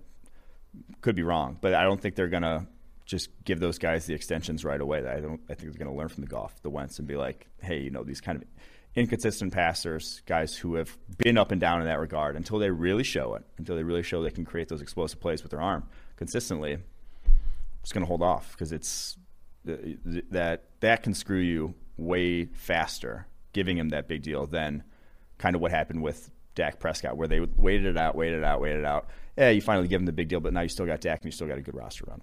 [1.00, 2.66] could be wrong, but I don't think they're going to
[3.07, 4.98] just give those guys the extensions right away.
[5.07, 5.40] I don't.
[5.48, 7.81] I think they're going to learn from the Goff, the Wentz, and be like, hey,
[7.81, 8.48] you know, these kind of
[8.94, 13.05] inconsistent passers, guys who have been up and down in that regard, until they really
[13.05, 15.85] show it, until they really show they can create those explosive plays with their arm
[16.16, 16.79] consistently.
[17.83, 19.16] It's going to hold off because it's
[19.66, 24.83] th- th- that that can screw you way faster, giving him that big deal than
[25.38, 28.61] kind of what happened with Dak Prescott, where they waited it out, waited it out,
[28.61, 29.09] waited it out.
[29.38, 31.26] Yeah, you finally give him the big deal, but now you still got Dak and
[31.26, 32.20] you still got a good roster run.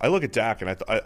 [0.00, 1.00] I look at Dak, and I, th- I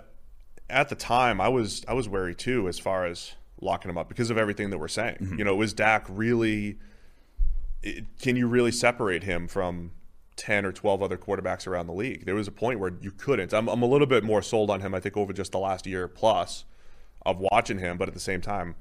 [0.68, 4.08] at the time I was I was wary too as far as locking him up
[4.08, 5.34] because of everything that we're saying.
[5.38, 6.78] You know, was Dak really?
[7.82, 9.92] It, can you really separate him from
[10.36, 12.26] ten or twelve other quarterbacks around the league?
[12.26, 13.52] There was a point where you couldn't.
[13.52, 14.94] I'm, I'm a little bit more sold on him.
[14.94, 16.64] I think over just the last year plus
[17.24, 18.74] of watching him, but at the same time,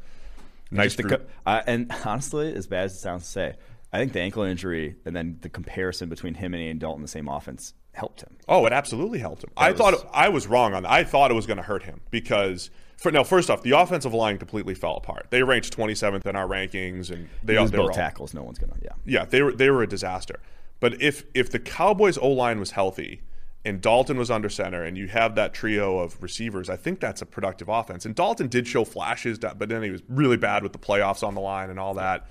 [0.72, 0.96] nice.
[0.96, 3.56] The co- uh, and honestly, as bad as it sounds to say,
[3.94, 7.04] I think the ankle injury and then the comparison between him and Andy Dalton in
[7.04, 8.38] the same offense helped him.
[8.48, 9.50] Oh, it absolutely helped him.
[9.58, 10.92] I was- thought I was wrong on that.
[10.92, 14.14] I thought it was going to hurt him because for no, first off, the offensive
[14.14, 15.28] line completely fell apart.
[15.30, 18.34] They ranked 27th in our rankings, and they all Lose they were both tackles.
[18.34, 18.74] No one's gonna.
[18.82, 18.92] Yeah.
[19.06, 20.40] Yeah, they were they were a disaster.
[20.80, 23.22] But if if the Cowboys O line was healthy
[23.64, 27.22] and Dalton was under center, and you have that trio of receivers, I think that's
[27.22, 28.06] a productive offense.
[28.06, 31.36] And Dalton did show flashes, but then he was really bad with the playoffs on
[31.36, 32.28] the line and all that.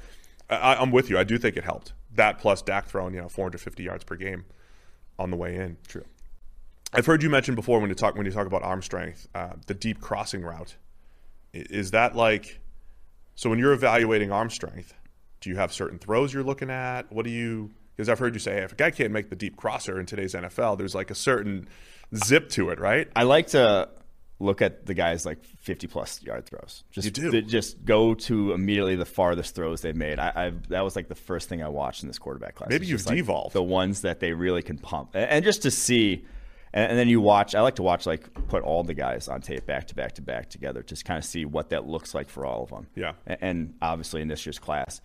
[0.51, 1.19] I, I'm with you.
[1.19, 1.93] I do think it helped.
[2.15, 4.45] That plus Dak throwing, you know, 450 yards per game
[5.19, 5.77] on the way in.
[5.87, 6.05] True.
[6.93, 9.53] I've heard you mention before when you talk when you talk about arm strength, uh,
[9.67, 10.77] the deep crossing route.
[11.53, 12.61] Is that like
[13.35, 14.95] so when you're evaluating arm strength?
[15.41, 17.13] Do you have certain throws you're looking at?
[17.13, 17.71] What do you?
[17.97, 20.07] Because I've heard you say hey, if a guy can't make the deep crosser in
[20.07, 21.69] today's NFL, there's like a certain
[22.15, 23.09] zip to it, right?
[23.15, 23.89] I like to
[24.41, 26.85] look at the guys like 50 plus yard throws.
[26.93, 27.31] Just You do?
[27.33, 30.21] th- just go to immediately the farthest throws they've made.
[30.21, 32.71] I, I that was like the first thing I watched in this quarterback class.
[32.71, 33.55] Maybe you've just, like, devolved.
[33.55, 36.25] the ones that they really can pump, and, and just to see.
[36.73, 37.55] And, and then you watch.
[37.55, 40.23] I like to watch like put all the guys on tape back to back to
[40.23, 42.87] back together, just kind of see what that looks like for all of them.
[42.95, 43.13] Yeah.
[43.27, 45.01] A- And, obviously in this year's class,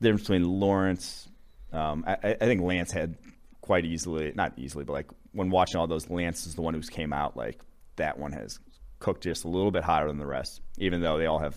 [0.00, 1.28] the difference between Lawrence,
[1.72, 3.16] um, I, I think Lance had
[3.60, 6.90] quite easily, not easily, but like when watching all those, Lance is the one who's
[6.90, 7.60] came out like
[7.96, 8.58] that one has
[8.98, 11.56] cooked just a little bit hotter than the rest, even though they all have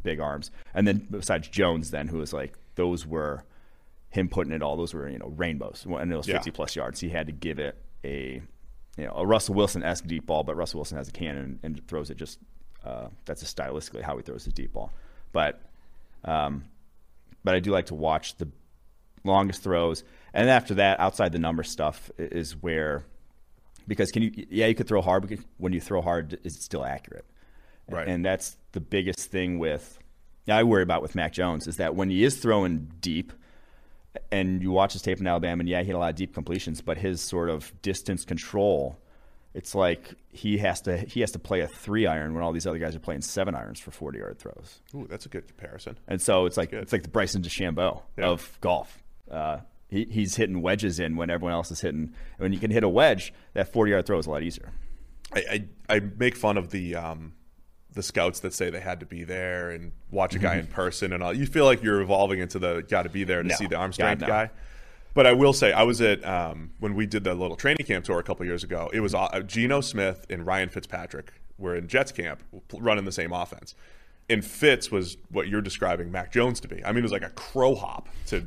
[0.00, 0.50] big arms.
[0.74, 3.44] And then besides Jones, then who was like those were
[4.10, 4.76] him putting it all.
[4.76, 7.00] Those were you know rainbows and it was 50 plus yards.
[7.00, 8.42] He had to give it a
[8.96, 11.86] you know a Russell Wilson esque deep ball, but Russell Wilson has a cannon and
[11.86, 12.38] throws it just
[12.84, 14.92] uh, that's just stylistically how he throws his deep ball.
[15.32, 15.60] But
[16.24, 16.64] um,
[17.44, 18.48] but I do like to watch the
[19.24, 23.04] longest throws, and after that, outside the number stuff is where
[23.86, 26.62] because can you yeah you could throw hard, but when you throw hard, is it
[26.62, 27.24] still accurate?
[27.88, 28.08] Right.
[28.08, 29.98] And that's the biggest thing with
[30.48, 33.32] I worry about with Mac Jones is that when he is throwing deep,
[34.30, 36.34] and you watch his tape in Alabama, and yeah, he had a lot of deep
[36.34, 38.98] completions, but his sort of distance control,
[39.54, 42.66] it's like he has to he has to play a three iron when all these
[42.66, 44.80] other guys are playing seven irons for forty yard throws.
[44.94, 45.98] Ooh, that's a good comparison.
[46.08, 46.82] And so it's like good.
[46.82, 48.26] it's like the Bryson DeChambeau Yeah.
[48.26, 49.02] of golf.
[49.30, 52.14] Uh, he, he's hitting wedges in when everyone else is hitting.
[52.38, 54.70] When you can hit a wedge, that forty yard throw is a lot easier.
[55.34, 57.32] I, I, I make fun of the um,
[57.94, 61.12] the scouts that say they had to be there and watch a guy in person
[61.12, 61.32] and all.
[61.34, 63.54] You feel like you're evolving into the got to be there to No.
[63.54, 64.26] see the arm God, strength no.
[64.26, 64.50] guy.
[65.14, 68.06] But I will say, I was at um, when we did the little training camp
[68.06, 68.88] tour a couple years ago.
[68.94, 73.30] It was uh, Geno Smith and Ryan Fitzpatrick were in Jets camp running the same
[73.32, 73.74] offense,
[74.30, 76.82] and Fitz was what you're describing Mac Jones to be.
[76.82, 78.46] I mean, it was like a crow hop to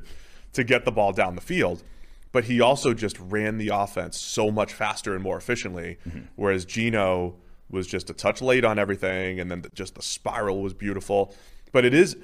[0.53, 1.83] to get the ball down the field.
[2.31, 5.99] But he also just ran the offense so much faster and more efficiently,
[6.35, 7.35] whereas Geno
[7.75, 11.35] was just a touch late on everything, and then the, just the spiral was beautiful.
[11.71, 12.17] But it is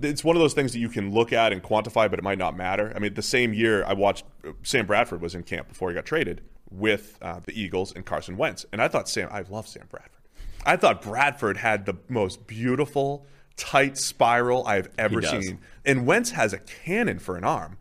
[0.00, 2.38] it's one of those things that you can look at and quantify, but it might
[2.38, 2.92] not matter.
[2.94, 4.24] I mean, the same year I watched
[4.62, 8.36] Sam Bradford was in camp before he got traded with uh, the Eagles and Carson
[8.36, 10.12] Wentz, and I thought Sam, I love Sam Bradford.
[10.64, 16.52] I thought Bradford had the most beautiful tight spiral I've ever seen, and Wentz has
[16.52, 17.78] a cannon for an arm,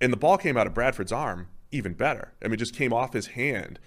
[0.00, 2.32] and the ball came out of Bradford's arm even better.
[2.42, 3.78] I mean, it just came off his hand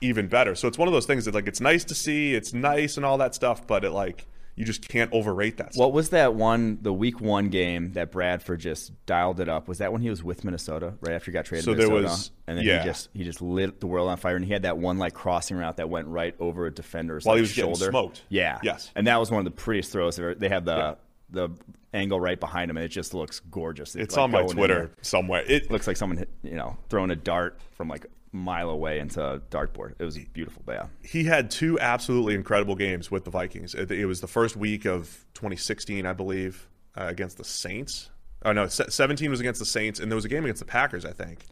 [0.00, 0.54] even better.
[0.54, 3.04] So it's one of those things that like it's nice to see, it's nice and
[3.06, 5.72] all that stuff, but it like you just can't overrate that.
[5.72, 5.80] stuff.
[5.80, 9.68] What was that one, the week one game that Bradford just dialed it up?
[9.68, 11.64] Was that when he was with Minnesota right after he got traded?
[11.64, 12.82] So there was- and then yeah.
[12.82, 15.14] he just he just lit the world on fire, and he had that one like
[15.14, 18.22] crossing route that went right over a defender's While like, he was getting smoked.
[18.28, 18.90] Yeah, Yes.
[18.96, 20.18] and that was one of the prettiest throws.
[20.18, 20.34] ever.
[20.34, 20.98] They have the
[21.30, 21.50] the
[21.94, 23.94] angle right behind him, and it just looks gorgeous.
[23.94, 25.44] it's like on my Twitter somewhere.
[25.46, 29.94] It looks like someone you know throwing a dart from like mile away into dartboard.
[29.98, 30.62] It was beautiful.
[30.64, 30.86] But yeah.
[31.02, 33.74] he had two absolutely incredible games with the Vikings.
[33.74, 38.10] It, it was the first week of 2016, I believe, uh, against the Saints.
[38.44, 41.04] Oh no, 17 was against the Saints, and there was a game against the Packers,
[41.04, 41.44] I think.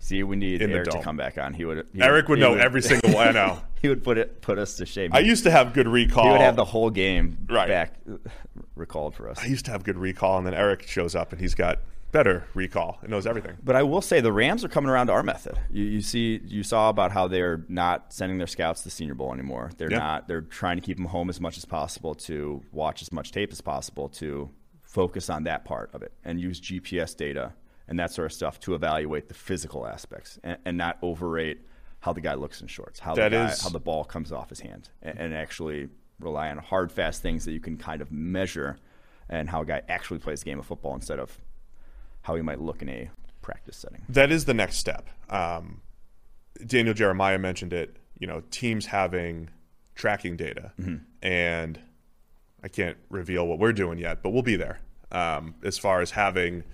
[0.00, 1.52] See, we need In Eric to come back on.
[1.54, 1.86] He would.
[1.92, 3.28] He Eric would he know every single one.
[3.28, 3.60] I know.
[3.80, 5.10] He would put it put us to shame.
[5.12, 6.24] I used to have good recall.
[6.24, 7.68] He would have the whole game Right.
[7.68, 8.16] back uh,
[8.74, 9.38] recalled for us.
[9.40, 11.78] I used to have good recall, and then Eric shows up, and he's got
[12.12, 13.56] better recall and knows everything.
[13.62, 15.58] But I will say the Rams are coming around to our method.
[15.70, 19.14] You, you see, you saw about how they're not sending their scouts to the Senior
[19.14, 19.70] Bowl anymore.
[19.76, 19.98] They're Yeah.
[19.98, 20.28] not.
[20.28, 23.52] They're trying to keep them home as much as possible to watch as much tape
[23.52, 24.50] as possible to
[24.82, 27.52] focus on that part of it and use GPS data
[27.86, 31.60] and that sort of stuff to evaluate the physical aspects and, and not overrate
[32.00, 34.32] how the guy looks in shorts, how That the guy, is- how the ball comes
[34.32, 35.88] off his hand, and, and actually
[36.20, 38.78] rely on hard, fast things that you can kind of measure
[39.28, 41.36] and how a guy actually plays the game of football instead of
[42.28, 43.10] how he might look in a
[43.42, 44.02] practice setting.
[44.08, 45.08] That is the next step.
[45.30, 45.80] Um,
[46.64, 47.96] Daniel Jeremiah mentioned it.
[48.18, 49.48] You know, teams having
[49.94, 50.72] tracking data,
[51.22, 51.80] and
[52.62, 56.10] I can't reveal what we're doing yet, but we'll be there um, as far as
[56.12, 56.64] having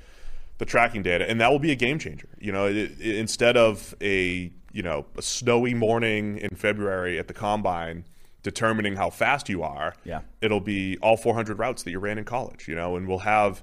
[0.59, 2.29] the tracking data, and that will be a game changer.
[2.41, 7.29] You know, it, it- instead of a you know a snowy morning in February at
[7.29, 8.05] the combine
[8.43, 10.21] determining how fast you are, Yeah.
[10.43, 12.67] it'll be all 400 routes that you ran in college.
[12.69, 13.63] You know, and we'll have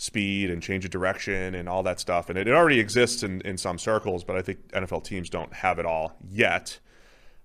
[0.00, 2.30] speed and change of direction and all that stuff.
[2.30, 5.52] And it, it already exists in, in some circles, but I think NFL teams don't
[5.52, 6.78] have it all yet.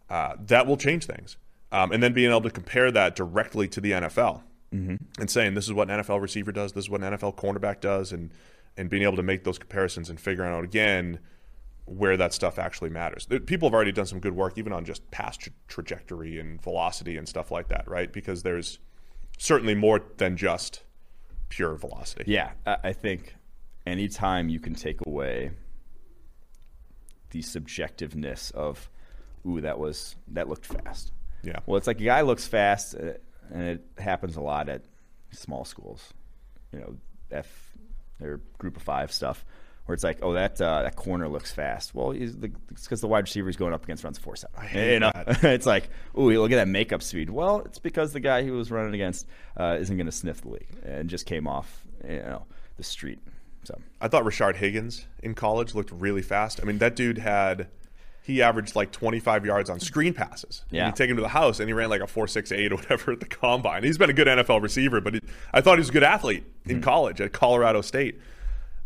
[0.10, 1.36] Uh, that will change things.
[1.74, 4.42] Um, and then being able to compare that directly to the NFL
[4.74, 4.96] Mm-hmm.
[5.22, 7.80] and saying this is what an NFL receiver does, this is what an NFL cornerback
[7.80, 8.32] does, and
[8.76, 11.20] and being able to make those comparisons and figuring out again
[11.86, 13.26] where that stuff actually matters.
[13.46, 17.16] People have already done some good work, even on just past tra- trajectory and velocity
[17.16, 18.12] and stuff like that, right?
[18.12, 18.80] Because there's
[19.38, 20.82] certainly more than just
[21.56, 22.32] pure velocity.
[22.32, 23.34] Yeah, I think
[23.88, 25.52] anytime you can take away
[27.32, 28.90] the subjectiveness of,
[29.48, 31.14] ooh, that was that looked fast.
[31.44, 31.60] Yeah.
[31.66, 33.14] Well, it's like a guy looks fast, uh,
[33.52, 34.82] and it happens a lot at
[35.32, 36.14] small schools.
[36.74, 36.96] You know,
[37.32, 37.72] F
[38.22, 39.46] or group of five stuff,
[39.86, 41.94] where it's like, oh, that uh, that corner looks fast.
[41.94, 44.56] Well, the, it's because the wide receiver is going up against runs four seven.
[44.74, 45.12] you know,
[45.44, 47.30] it's like, ooh, look at that makeup speed.
[47.30, 50.50] Well, it's because the guy who was running against uh, isn't going to sniff the
[50.50, 52.46] league and just came off, you know,
[52.78, 53.20] the street.
[53.64, 56.60] So I thought Rashard Higgins in college looked really fast.
[56.62, 57.68] I mean, that dude had
[58.22, 60.64] he averaged like 25 yards on screen passes.
[60.70, 60.88] And Yeah.
[60.88, 63.20] you take him to the house and he ran like a 4.68 or whatever at
[63.20, 63.84] the combine.
[63.84, 65.22] He's been a good NFL receiver, but he,
[65.54, 68.20] I thought he was a good athlete in college at Colorado State.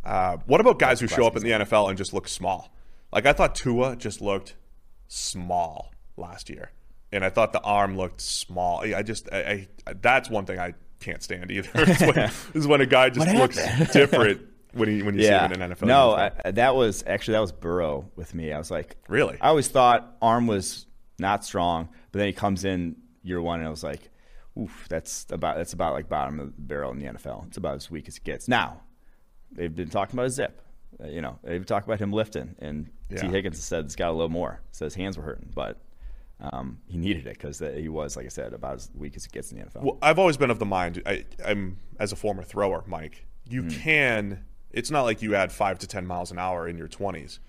[0.03, 2.73] Uh, what about guys who show up in the NFL and just look small?
[3.12, 4.55] Like I thought Tua just looked
[5.07, 6.71] small last year,
[7.12, 8.81] and I thought the arm looked small.
[8.81, 11.69] I just I, I that's one thing I can't stand either.
[11.75, 12.17] is, when,
[12.53, 13.55] is when a guy just looks
[13.93, 14.41] different
[14.73, 15.88] when he when you see him in an NFL.
[15.88, 16.12] No.
[16.12, 18.53] I, that was actually that was Burrow with me.
[18.53, 19.38] I was like, Really?
[19.41, 20.85] I always thought arm was
[21.17, 24.09] not strong, but then he comes in year one, and I was like,
[24.57, 27.47] oof, that's about that's about like bottom of the barrel in the NFL.
[27.47, 28.47] It's about as weak as it gets.
[28.47, 28.81] Now,
[29.51, 30.62] they've been talking about a zip.
[31.03, 33.27] Uh, you know, they've talked about him lifting, and T.
[33.27, 34.62] Higgins has said it's got a little more.
[34.71, 35.77] Says his hands were hurting, but.
[36.41, 39.31] Um, he needed it because he was, like I said, about as weak as it
[39.33, 39.81] gets in the NFL.
[39.83, 41.01] Well, I've always been of the mind.
[41.05, 43.25] I, I'm as a former thrower, Mike.
[43.49, 43.81] You Mm-hmm.
[43.81, 44.45] can.
[44.71, 47.39] It's not like you add five to ten miles an hour in your 20s,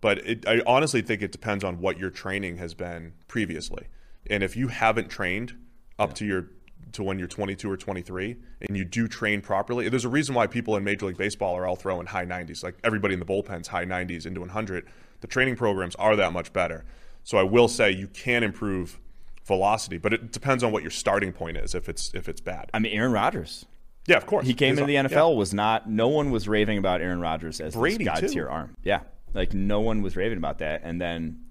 [0.00, 3.86] but it, I honestly think it depends on what your training has been previously.
[4.28, 5.54] And if you haven't trained
[5.96, 6.48] up to your
[6.92, 8.36] to when you're 22 or 23,
[8.68, 11.66] and you do train properly, there's a reason why people in Major League Baseball are
[11.66, 12.62] all throwing high 90s.
[12.62, 14.86] Like everybody in the bullpens, high 90s into 100.
[15.20, 16.84] The training programs are that much better.
[17.24, 18.98] So I will say you can improve
[19.46, 21.74] velocity, but it depends on what your starting point is.
[21.74, 23.66] If it's if it's bad, I mean, Aaron Rodgers.
[24.06, 24.46] yeah, of course.
[24.46, 25.02] He came His- into the yeah.
[25.04, 25.88] NFL was not.
[25.88, 28.74] No one was raving about Aaron Rodgers as Brady, this god tier arm.
[28.82, 29.00] Yeah,
[29.34, 30.80] like no one was raving about that.
[30.84, 31.44] And then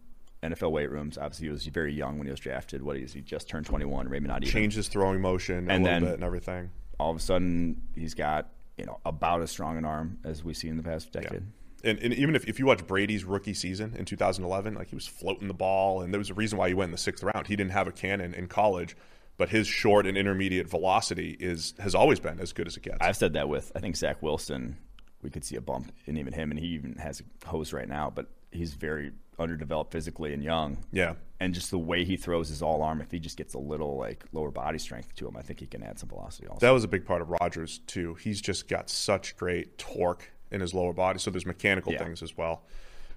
[0.43, 1.17] NFL weight rooms.
[1.17, 2.82] Obviously, he was very young when he was drafted.
[2.82, 3.21] What is he?
[3.21, 4.52] Just turned 21, maybe not even.
[4.54, 6.71] Changed his throwing motion a And little then- bit and everything.
[6.99, 10.54] All of a sudden, he's got you know about as strong an arm as we
[10.54, 11.43] see in the past decade.
[11.82, 15.08] And, and even if, if you watch Brady's rookie season in 2011, like he was
[15.08, 17.47] floating the ball, and there was a reason why he went in the sixth round.
[17.47, 18.97] He didn't have a cannon in college,
[19.38, 22.97] but his short and intermediate velocity is has always been as good as it gets.
[22.99, 24.78] I've said that with I think Zach Wilson.
[25.21, 27.88] We could see a bump in even him, and he even has a hose right
[27.88, 28.10] now.
[28.13, 30.78] But he's very underdeveloped physically and young.
[30.91, 31.13] yeah.
[31.39, 33.97] and just the way he throws his all arm, if he just gets a little
[33.97, 36.60] like lower body strength to him, I think he can add some velocity also.
[36.65, 38.15] That was a big part of Rodgers too.
[38.15, 41.19] He's just got such great torque in his lower body.
[41.19, 42.04] So there's mechanical Yeah.
[42.04, 42.63] things as well.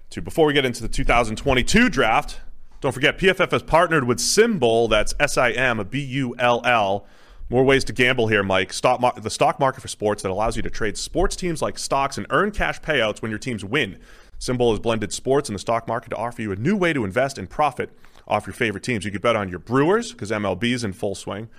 [0.09, 0.21] Too.
[0.21, 2.39] Before we get into the 2022 draft,
[2.81, 4.89] don't forget PFF has partnered with SimBull.
[4.89, 7.05] That's S I M B U L L.
[7.49, 8.71] More ways to gamble here, Mike.
[8.73, 12.17] Stock the stock market for sports that allows you to trade sports teams like stocks
[12.17, 13.99] and earn cash payouts when your teams win.
[14.43, 17.05] SimBull has blended sports and the stock market to offer you a new way to
[17.05, 17.89] invest and profit
[18.27, 19.05] off your favorite teams.
[19.05, 21.49] You could bet on your Brewers because MLB is in full swing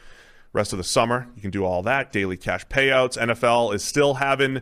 [0.52, 1.26] rest of the summer.
[1.34, 2.12] You can do all that.
[2.12, 3.18] Daily cash payouts.
[3.18, 4.60] NFL is still having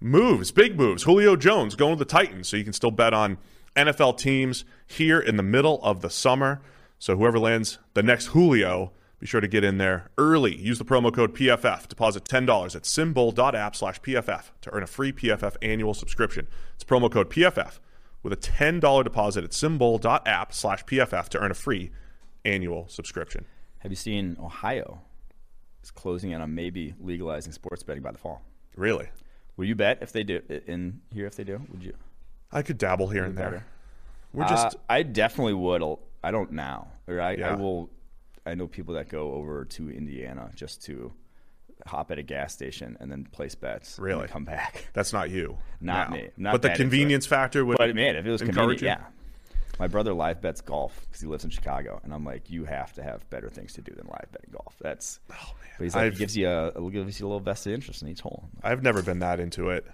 [0.00, 1.02] moves, big moves.
[1.02, 3.36] Julio Jones going to the Titans, so you can still bet on
[3.74, 6.62] NFL teams here in the middle of the summer.
[7.00, 10.54] So whoever lands the next Julio, be sure to get in there early.
[10.54, 11.88] Use the promo code PFF.
[11.88, 16.46] Deposit $10 at simbull.app slash PFF to earn a free PFF annual subscription.
[16.74, 17.78] It's promo code PFF
[18.22, 21.90] with a $10 deposit at simbull.app slash PFF to earn a free
[22.44, 23.46] annual subscription.
[23.78, 25.00] Have you seen Ohio
[25.82, 28.42] is closing in on maybe legalizing sports betting by the fall?
[28.76, 29.08] Really?
[29.56, 31.26] Will you bet if they do in here?
[31.26, 31.94] If they do, would you?
[32.52, 33.50] I could dabble here and there.
[33.50, 33.66] better.
[34.32, 35.82] We're just Uh, I definitely would.
[36.22, 37.52] I don't now, I, Yeah.
[37.52, 37.88] I will.
[38.46, 41.12] I know people that go over to Indiana just to
[41.86, 43.98] hop at a gas station and then place bets.
[43.98, 44.28] and Really?
[44.28, 44.88] come back.
[44.94, 45.58] that's not you.
[45.80, 46.16] Not No.
[46.16, 46.28] me.
[46.36, 46.84] Not but the that into it.
[46.84, 47.76] convenience factor would.
[47.78, 48.86] But man, if it was convenient, you?
[48.88, 49.04] yeah.
[49.78, 52.94] My brother live bets golf because he lives in Chicago, and I'm like, you have
[52.94, 54.74] to have better things to do than live betting golf.
[54.80, 55.70] That's oh man.
[55.76, 58.20] But he's like, he gives you a, gives you a little vested interest in each
[58.22, 58.48] hole.
[58.62, 59.84] I've never been that into it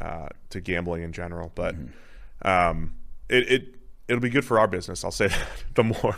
[0.00, 2.48] uh, to gambling in general, but Mm-hmm.
[2.48, 2.94] um,
[3.28, 3.74] it, it
[4.08, 5.04] it'll be good for our business.
[5.04, 5.48] I'll say that.
[5.74, 6.16] the more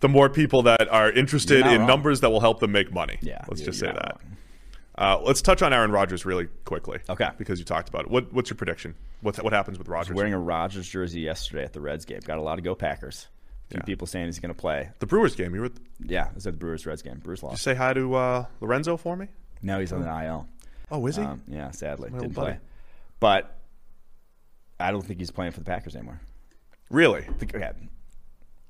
[0.00, 1.86] the more people that are interested in wrong.
[1.86, 3.18] numbers that will help them make money.
[3.22, 4.20] Yeah, let's just say that.
[4.98, 6.98] Uh, let's touch on Aaron Rodgers really quickly.
[7.08, 7.28] Okay.
[7.38, 8.10] Because you talked about it.
[8.10, 8.94] What, what's your prediction?
[9.22, 10.14] What, what happens with Rodgers?
[10.14, 12.20] wearing a Rodgers jersey yesterday at the Reds game.
[12.22, 13.28] Got a lot of Go Packers.
[13.68, 13.84] A few Yeah.
[13.86, 14.90] people saying he's going to play.
[14.98, 15.54] the Brewers game.
[15.54, 15.68] You were.
[15.68, 15.80] Did
[16.10, 17.18] Yeah, it was at the Brewers Reds game.
[17.18, 17.62] Brewers you lost.
[17.62, 19.28] say hi to uh, Lorenzo for me?
[19.62, 20.46] No, he's on the IL.
[20.90, 21.22] Oh, is he?
[21.22, 22.58] Um, yeah, sadly My didn't play.
[23.20, 23.56] But
[24.78, 26.20] I don't think he's playing for the Packers anymore.
[26.90, 27.26] Really?
[27.42, 27.70] Okay.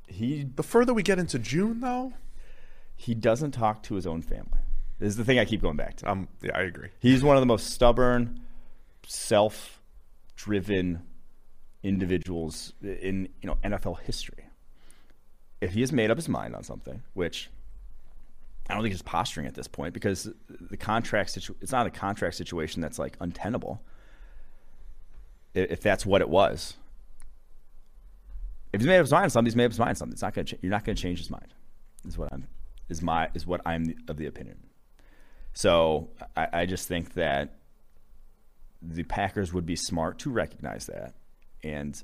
[0.07, 2.13] He The further we get into June, though,
[2.97, 4.61] he doesn't talk to his own family.
[4.99, 6.11] This is the thing I keep going back to.
[6.11, 6.91] um, yeah, I agree.
[7.01, 8.41] He's one of the most stubborn,
[9.07, 11.03] self-driven
[11.83, 14.45] individuals in you know NFL history.
[15.61, 17.51] If he has made up his mind on something, which
[18.69, 21.91] I don't think he's posturing at this point, because the contract situ- it's not a
[21.91, 23.81] contract situation that's like untenable.
[25.55, 26.77] If that's what it was,
[28.73, 30.13] if he's made up his mind on something, he's made up his mind on something.
[30.13, 30.57] It's not going to.
[30.57, 31.55] Ch- you're not going to change his mind.
[32.07, 32.47] Is what I'm.
[32.89, 34.59] Is my is what I'm of the opinion.
[35.53, 37.57] So I, I just think that
[38.83, 41.15] the Packers would be smart to recognize that
[41.63, 42.01] and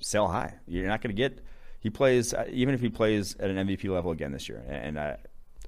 [0.00, 0.54] sell high.
[0.66, 1.44] You're not going to get.
[1.80, 4.64] He plays uh, even if he plays at an MVP level again this year.
[4.68, 5.16] And I,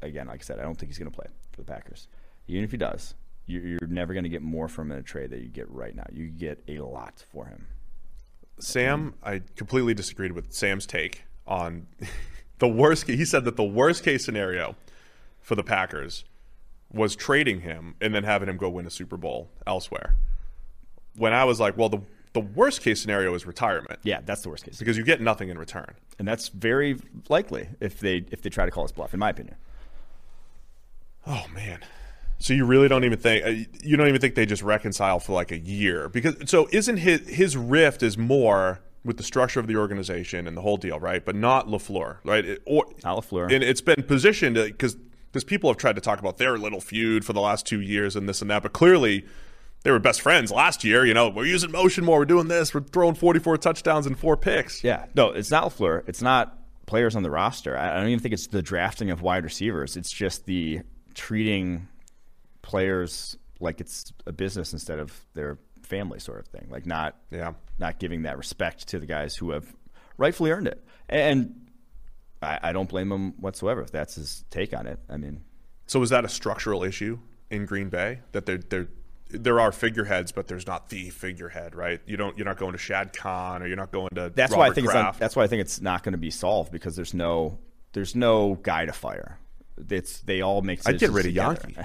[0.02, 2.08] again, like I said, I don't think he's going to play for the Packers.
[2.48, 3.14] Even if he does,
[3.46, 5.94] you're, never going to get more from him in a trade that you get right
[5.94, 6.04] now.
[6.12, 7.66] You get a lot for him.
[8.62, 11.86] Sam, I completely disagreed with Sam's take on
[12.58, 13.06] the worst.
[13.06, 14.76] He said that the worst case scenario
[15.40, 16.24] for the Packers
[16.92, 20.14] was trading him and then having him go win a Super Bowl elsewhere.
[21.16, 22.00] When I was like, well, the
[22.34, 25.50] the worst case scenario is retirement Yeah, that's the worst case, because you get nothing
[25.50, 25.94] in return.
[26.18, 26.96] and that's very
[27.28, 29.56] likely if they if they try to call his bluff, in my opinion.
[31.26, 31.80] Oh man.
[32.42, 33.50] So you really don't even think uh,
[33.84, 37.28] you don't even think they just reconcile for like a year because so isn't his
[37.28, 41.24] his rift is more with the structure of the organization and the whole deal, right?
[41.24, 42.44] But not Lafleur, right?
[42.44, 43.52] It, or Not LaFleur.
[43.52, 44.96] and it's been positioned because
[45.30, 48.16] because people have tried to talk about their little feud for the last two years
[48.16, 49.24] and this and that, but clearly
[49.84, 51.06] they were best friends last year.
[51.06, 54.18] You know, we're using motion more, we're doing this, we're throwing forty four touchdowns and
[54.18, 54.82] four picks.
[54.82, 56.02] Yeah, no, it's not Lafleur.
[56.08, 57.78] It's not players on the roster.
[57.78, 59.96] I don't even think it's the drafting of wide receivers.
[59.96, 60.80] It's just the
[61.14, 61.86] treating
[62.62, 66.68] players like it's a business instead of their family sort of thing.
[66.70, 67.52] Like not Yeah.
[67.78, 69.66] not giving that respect to the guys who have
[70.16, 70.82] rightfully earned it.
[71.08, 71.66] And
[72.40, 74.98] I, I don't blame him whatsoever if that's his take on it.
[75.08, 75.42] I mean,
[75.86, 77.18] So is that a structural issue
[77.50, 78.88] in Green Bay that there there
[79.30, 82.00] there are figureheads, but there's not the figurehead, right?
[82.06, 84.58] You don't you're not going to Shad Khan or you're not going to that's Robert
[84.60, 86.70] why I think it's not, that's why I think it's not going to be solved
[86.72, 87.58] because there's no
[87.92, 89.38] there's no guy to fire.
[89.90, 90.80] It's they all make.
[90.86, 91.76] I'd get rid of Yankee.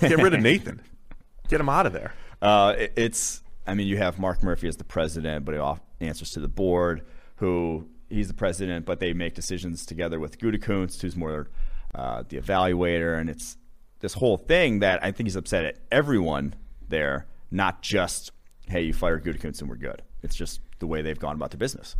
[0.00, 0.80] Get rid of Nathan.
[1.48, 2.12] Get him out of there.
[2.42, 3.42] Uh, it- it's.
[3.68, 5.54] I mean, you have Mark Murphy as the president, but
[6.00, 7.04] he answers to the board.
[7.36, 11.48] Who he's the president, but they make decisions together with Gutekunst, who's more
[11.94, 13.56] uh, the evaluator, and it's
[14.00, 16.54] this whole thing that I think he's upset at everyone
[16.88, 18.30] there, not just
[18.68, 20.02] hey, you fire Gutekunst and we're good.
[20.22, 21.94] It's just the way they've gone about their business.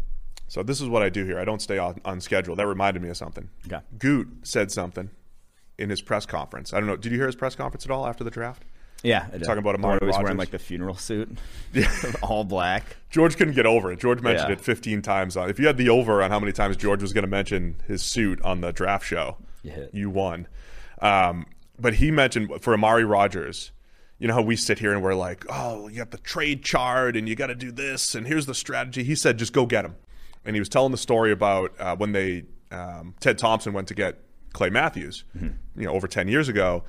[0.48, 1.38] So this is what I do here.
[1.38, 2.56] I don't stay on, on schedule.
[2.56, 3.48] That reminded me of something.
[3.66, 3.80] Okay.
[3.98, 5.10] Goot said something
[5.78, 6.72] in his press conference.
[6.72, 6.96] I don't know.
[6.96, 8.64] Did you hear his press conference at all after the draft?
[9.02, 9.44] Yeah, I did.
[9.44, 11.36] Talking about Amari he's wearing like the funeral suit,
[12.22, 12.96] all black.
[13.10, 14.00] George couldn't get over it.
[14.00, 14.54] George mentioned Yeah.
[14.54, 15.36] it 15 times.
[15.36, 17.76] On, if you had the over on how many times George was going to mention
[17.86, 20.48] his suit on the draft show, You you won.
[21.02, 21.46] Um,
[21.78, 23.70] but he mentioned for Amari Rodgers,
[24.18, 27.16] you know how we sit here and we're like, oh, you have the trade chart
[27.16, 29.04] and you got to do this and here's the strategy.
[29.04, 29.94] He said, just go get him.
[30.46, 33.94] And he was telling the story about uh, when they um, Ted Thompson went to
[33.94, 34.18] get
[34.56, 35.80] Clay Matthews, Mm-hmm.
[35.80, 36.82] you know, over 10 years ago.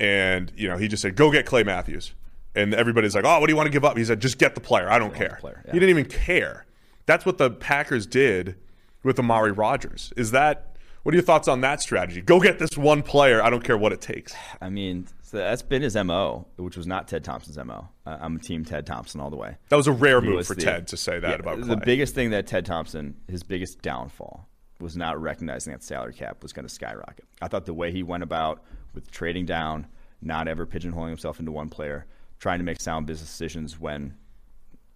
[0.00, 2.14] And, you know, he just said, go get Clay Matthews.
[2.54, 3.96] And everybody's like, oh, what do you want to give up?
[3.96, 4.90] He said, just get the player.
[4.90, 5.38] I don't care.
[5.40, 5.72] player, yeah.
[5.72, 6.66] He didn't even care.
[7.06, 8.56] That's what the Packers did
[9.02, 10.12] with Amari Rodgers.
[10.16, 10.68] Is that
[11.02, 12.20] what are your thoughts on that strategy?
[12.20, 13.42] Go get this one player.
[13.42, 14.34] I don't care what it takes.
[14.60, 17.88] I mean, so that's been his mo, which was not Ted Thompson's mo.
[18.06, 19.56] Uh, I'm a team Ted Thompson all the way.
[19.70, 21.58] That was a rare He move was for the- Ted to say that Yeah, about
[21.58, 21.68] Clay.
[21.68, 24.48] the biggest thing that Ted Thompson, his biggest downfall,
[24.82, 27.24] was not recognizing that salary cap was going to skyrocket.
[27.40, 28.62] I thought the way he went about
[28.94, 29.86] with trading down,
[30.20, 32.06] not ever pigeonholing himself into one player,
[32.38, 34.14] trying to make sound business decisions when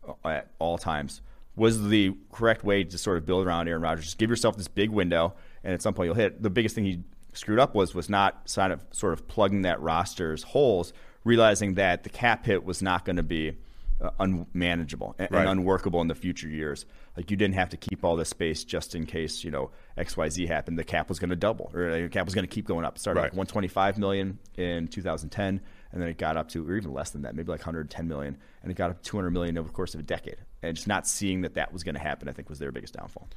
[0.07, 1.23] uh, at all times
[1.55, 4.05] was the correct way to sort of build around Aaron Rodgers.
[4.05, 5.35] Just give yourself this big window,
[5.65, 6.43] and at some point you'll hit.
[6.43, 9.81] The biggest thing he screwed up was was not sort of sort of plugging that
[9.81, 10.93] roster's holes,
[11.25, 13.57] realizing that the cap hit was not going to be
[13.99, 15.47] Uh, unmanageable and, Right.
[15.49, 16.85] unworkable in the future years.
[17.17, 20.19] Like you didn't have to keep all this space just in case you know X
[20.19, 20.79] Y Z happened.
[20.79, 22.97] The cap was going to double, or the cap was going to keep going up.
[22.97, 23.25] It started Right.
[23.33, 27.23] like 125 million in 2010, and then it got up to, or even less than
[27.23, 29.95] that, maybe like 110 million, and it got up to 200 million over the course
[29.95, 30.37] of a decade.
[30.63, 32.93] And just not seeing that that was going to happen, I think, was their biggest
[32.93, 33.29] downfall.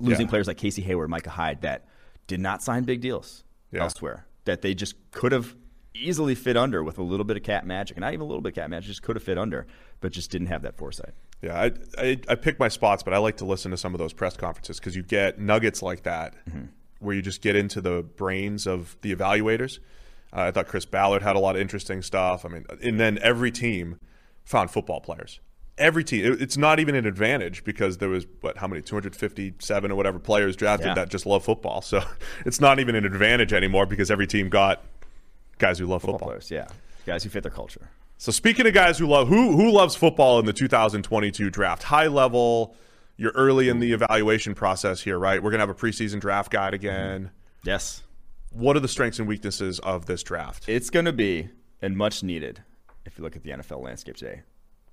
[0.00, 0.30] Losing Yeah.
[0.30, 1.84] players like Casey Hayward, Micah Hyde, that
[2.28, 3.82] did not sign big deals Yeah.
[3.82, 5.54] elsewhere, that they just could have
[5.94, 8.40] easily fit under with a little bit of cap magic, and not even a little
[8.42, 9.66] bit of cap magic, just could have fit under,
[10.00, 11.10] but just didn't have that foresight.
[11.42, 13.98] Yeah, I, I, I pick my spots, but I like to listen to some of
[13.98, 16.66] those press conferences because you get nuggets like that Mm-hmm.
[17.00, 19.78] where you just get into the brains of the evaluators.
[20.32, 22.44] Uh, I thought Chris Ballard had a lot of interesting stuff.
[22.44, 23.98] I mean, and then every team
[24.44, 25.40] found football players.
[25.78, 26.24] Every team.
[26.32, 30.18] It- it's not even an advantage because there was what how many 257 or whatever
[30.18, 30.94] players drafted Yeah.
[30.94, 31.82] that just love football.
[31.82, 32.02] So
[32.46, 34.82] it's not even an advantage anymore because every team got
[35.62, 36.28] guys who love Football football.
[36.28, 36.66] players, yeah,
[37.06, 37.88] guys who fit their culture.
[38.18, 42.08] So speaking of guys who love who who loves football in the 2022 draft, high
[42.08, 42.76] level,
[43.16, 45.42] you're early in the evaluation process here, right?
[45.42, 47.24] We're gonna have a preseason draft guide again.
[47.26, 47.68] Mm-hmm.
[47.68, 48.02] Yes,
[48.50, 50.68] What are the strengths and weaknesses of this draft?
[50.68, 51.48] it's going to be
[51.80, 52.60] and much needed.
[53.06, 54.42] If you look at the NFL landscape today,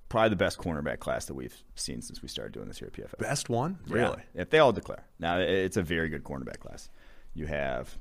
[0.08, 2.92] probably the best cornerback class that we've seen since we started doing this here at
[2.92, 3.18] PFF.
[3.18, 3.94] Best one, Yeah.
[3.96, 4.22] really?
[4.34, 5.04] If they all declare.
[5.18, 6.88] Now, it's a very good cornerback class.
[7.34, 7.96] You have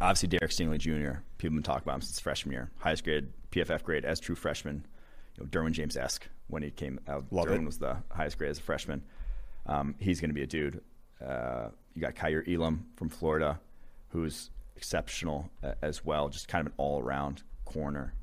[0.00, 1.20] obviously Derek Stingley Jr.
[1.38, 2.70] People have been talking about him since freshman year.
[2.78, 4.86] Highest grade, PFF grade as true freshman.
[5.38, 7.24] You know, Derwin James esque when he came out.
[7.30, 7.66] Love Derwin it.
[7.66, 9.02] was the highest grade as a freshman.
[9.66, 10.80] Um, he's going to be a dude.
[11.24, 13.58] Uh, you got Kaiir Elam from Florida,
[14.10, 16.28] who's exceptional uh, as well.
[16.28, 18.14] Just kind of an all around corner.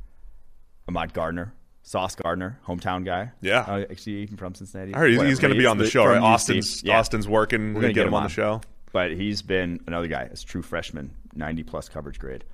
[0.88, 3.32] Ahmad Gardner, Sauce Gardner, hometown guy.
[3.42, 3.60] Yeah.
[3.62, 4.94] uh, actually even from Cincinnati.
[4.94, 6.20] I heard he's, he's going to be on the show, right?
[6.22, 7.00] Austin's Yeah.
[7.00, 7.74] Austin's working.
[7.74, 8.62] We're gonna get him on the show.
[8.94, 12.46] But he's been another guy, a true freshman, 90 plus coverage grade,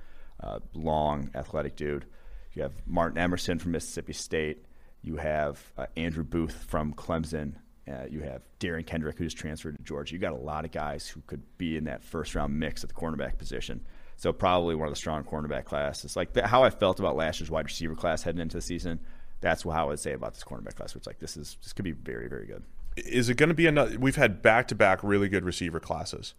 [0.42, 2.06] uh, long, athletic dude.
[2.54, 4.64] You have Martin Emerson from Mississippi State.
[5.02, 7.54] You have uh, Andrew Booth from Clemson.
[7.86, 10.14] Uh, you have Derion Kendrick, who's transferred to Georgia.
[10.14, 12.88] You got a lot of guys who could be in that first round mix at
[12.88, 13.84] the cornerback position.
[14.16, 16.16] So probably one of the strong cornerback classes.
[16.16, 19.00] Like the, how I felt about last year's wide receiver class heading into the season.
[19.42, 20.96] That's how I would say about this cornerback class.
[20.96, 22.62] It's like this is this could be very very good.
[23.06, 23.98] Is it going to be another?
[23.98, 26.34] We've had back to back really good receiver classes.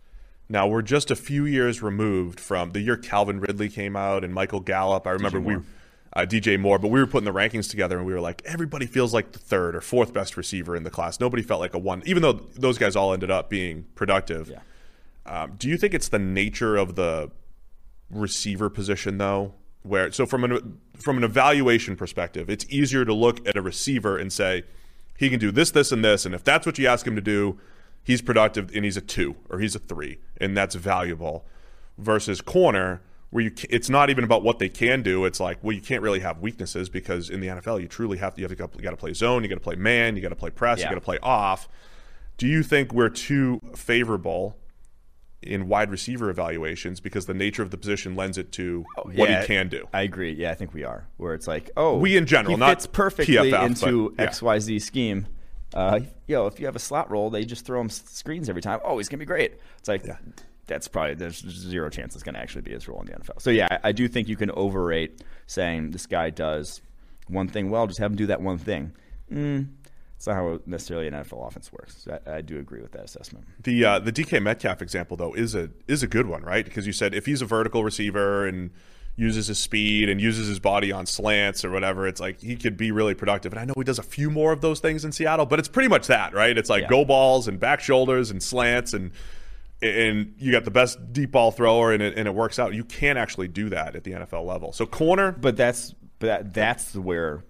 [0.50, 4.34] Now we're just a few years removed from the year Calvin Ridley came out and
[4.34, 5.08] Michael Gallup.
[5.08, 5.56] I remember we,
[6.14, 8.86] uh, DJ Moore, but we were putting the rankings together and we were like, everybody
[8.86, 11.22] feels like the third or fourth best receiver in the class.
[11.22, 14.50] Nobody felt like a one, even though those guys all ended up being productive.
[14.50, 14.60] Yeah.
[15.26, 17.32] Um, do you think it's the nature of the
[18.10, 19.54] receiver position though?
[19.84, 24.18] Where so from an from an evaluation perspective, it's easier to look at a receiver
[24.18, 24.64] and say
[25.22, 27.22] he can do this, this, and this, and if that's what you ask him to
[27.22, 27.60] do,
[28.04, 31.46] he's productive and he's a two or he's a three, and that's valuable.
[32.00, 35.24] Versus corner, where you it's not even about what they can do.
[35.26, 38.34] It's like well, you can't really have weaknesses because in the NFL, you truly have
[38.34, 40.24] to you have to you got to play zone, you got to play man, you
[40.24, 41.70] got to play press, you got to play off.
[42.38, 44.58] Do you think we're too favorable
[45.42, 49.12] in wide receiver evaluations because the nature of the position lends it to what Oh,
[49.12, 49.88] Yeah, he can do?
[49.94, 50.34] I agree.
[50.34, 51.08] Yeah, I think we are.
[51.18, 54.28] Where it's like, oh, We in general, he not fits perfectly PFF, into but, yeah.
[54.30, 55.28] X Y Z scheme.
[55.74, 58.62] Uh, you know, if you have a slot roll, they just throw him screens every
[58.62, 58.80] time.
[58.84, 59.54] Oh, he's gonna be great.
[59.80, 60.04] It's like
[60.68, 63.42] that's probably there's zero chance it's gonna actually be his role in the NFL.
[63.42, 66.82] So yeah, I, I do think you can overrate saying this guy does
[67.28, 67.88] one thing well.
[67.88, 68.92] Just have him do that one thing.
[69.32, 69.68] Mm,
[70.22, 72.04] it's not how necessarily an NFL offense works.
[72.04, 73.44] So I, I do agree with that assessment.
[73.64, 76.64] The uh, the DK Metcalf example though is a is a good one, right?
[76.64, 78.70] Because you said if he's a vertical receiver and
[79.16, 82.78] uses his speed and uses his body on slants or whatever, it's like he could
[82.78, 83.52] be really productive.
[83.52, 85.68] And I know he does a few more of those things in Seattle, but it's
[85.68, 86.56] pretty much that, right?
[86.56, 86.90] It's like Yeah.
[86.90, 89.10] go balls and back shoulders and slants and
[89.82, 92.76] and you got the best deep ball thrower and it, and it works out.
[92.76, 94.72] You can't actually do that at the NFL level.
[94.72, 97.44] So corner, But that's but that, that's where,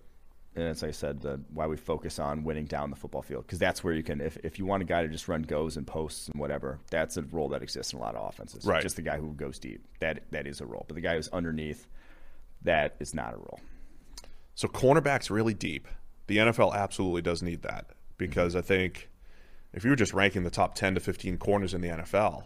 [0.56, 3.46] and it's like I said, the, why we focus on winning down the football field
[3.46, 4.20] because that's where you can.
[4.20, 7.16] If, if you want a guy to just run goes and posts and whatever, that's
[7.16, 8.66] a role that exists in a lot of offenses.
[8.66, 8.82] Right.
[8.82, 9.86] Just the guy who goes deep.
[10.00, 10.84] That that is a role.
[10.88, 11.88] But the guy who's underneath,
[12.64, 13.62] that is not a role.
[14.56, 15.88] So cornerback's really deep.
[16.28, 17.88] The NFL absolutely does need that
[18.18, 18.60] because mm-hmm.
[18.60, 19.10] I think
[19.74, 22.44] if you were just ranking the top 10 to 15 corners in the NFL,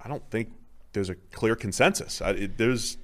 [0.00, 0.52] I don't think
[0.92, 2.20] there's a clear consensus.
[2.20, 2.98] I, it, there's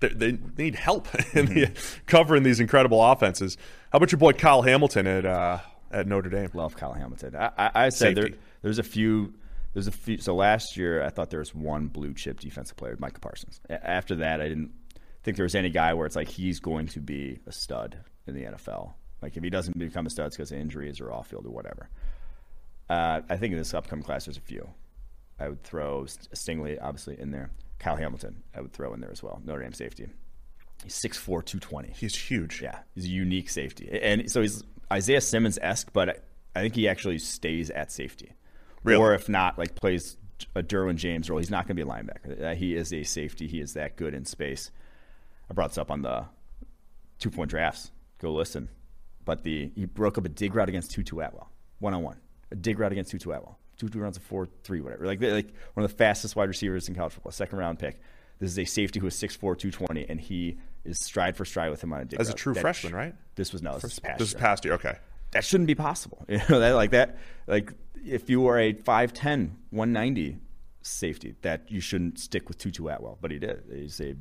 [0.00, 1.70] they, they need help in the,
[2.06, 3.56] covering these incredible offenses.
[3.92, 5.58] How about your boy Kyle Hamilton at uh,
[5.90, 6.50] at Notre Dame?
[6.54, 7.36] Love Kyle Hamilton.
[7.36, 8.30] I, I, I said there,
[8.62, 9.34] there's a few.
[9.72, 10.18] There's a few.
[10.18, 13.60] So last year, I thought there was one blue chip defensive player, Micah Parsons.
[13.68, 14.72] After that, I didn't
[15.22, 18.34] think there was any guy where it's like he's going to be a stud in
[18.34, 18.94] the NFL.
[19.20, 21.50] Like if he doesn't become a stud, it's because of injuries or off field or
[21.50, 21.90] whatever.
[22.88, 24.68] Uh, I think in this upcoming class, there's a few.
[25.38, 27.50] I would throw St- Stingley obviously in there.
[27.78, 29.40] Kyle Hamilton, I would throw in there as well.
[29.44, 30.08] Notre Dame safety.
[30.82, 31.92] He's 6'4", 220.
[31.96, 32.60] He's huge.
[32.62, 34.62] Yeah, he's a unique safety, and so he's
[34.92, 36.22] Isaiah Simmons esque, but
[36.54, 38.32] I- think he actually stays at safety,
[38.82, 39.00] Really?
[39.02, 40.16] or if not, like plays
[40.54, 41.38] a Derwin James role.
[41.38, 42.42] He's not going to be a linebacker.
[42.42, 43.46] Uh, He is a safety.
[43.46, 44.70] He is that good in space.
[45.50, 46.26] I brought this up on the
[47.18, 47.90] two point drafts.
[48.18, 48.68] Go listen.
[49.24, 52.20] But the he broke up a dig route against Tutu Atwell, one on one.
[52.52, 53.58] A dig route against Tutu Atwell.
[53.78, 55.06] Tutu rounds of four three whatever.
[55.06, 58.00] Like like one of the fastest wide receivers in college football, second round pick.
[58.38, 61.82] This is a safety who is 6'4", 220, and he is stride for stride with
[61.82, 63.14] him on a dig As a true That freshman, sh- right?
[63.34, 64.40] This was no, this is past This is year.
[64.40, 64.74] past year.
[64.74, 64.98] Okay.
[65.30, 66.24] That shouldn't be possible.
[66.28, 67.16] You know that like that
[67.46, 67.72] like
[68.04, 70.38] if you were a 5'10", 190
[70.82, 73.62] safety, that you shouldn't stick with Tutu Atwell, but he did.
[73.72, 74.14] He's a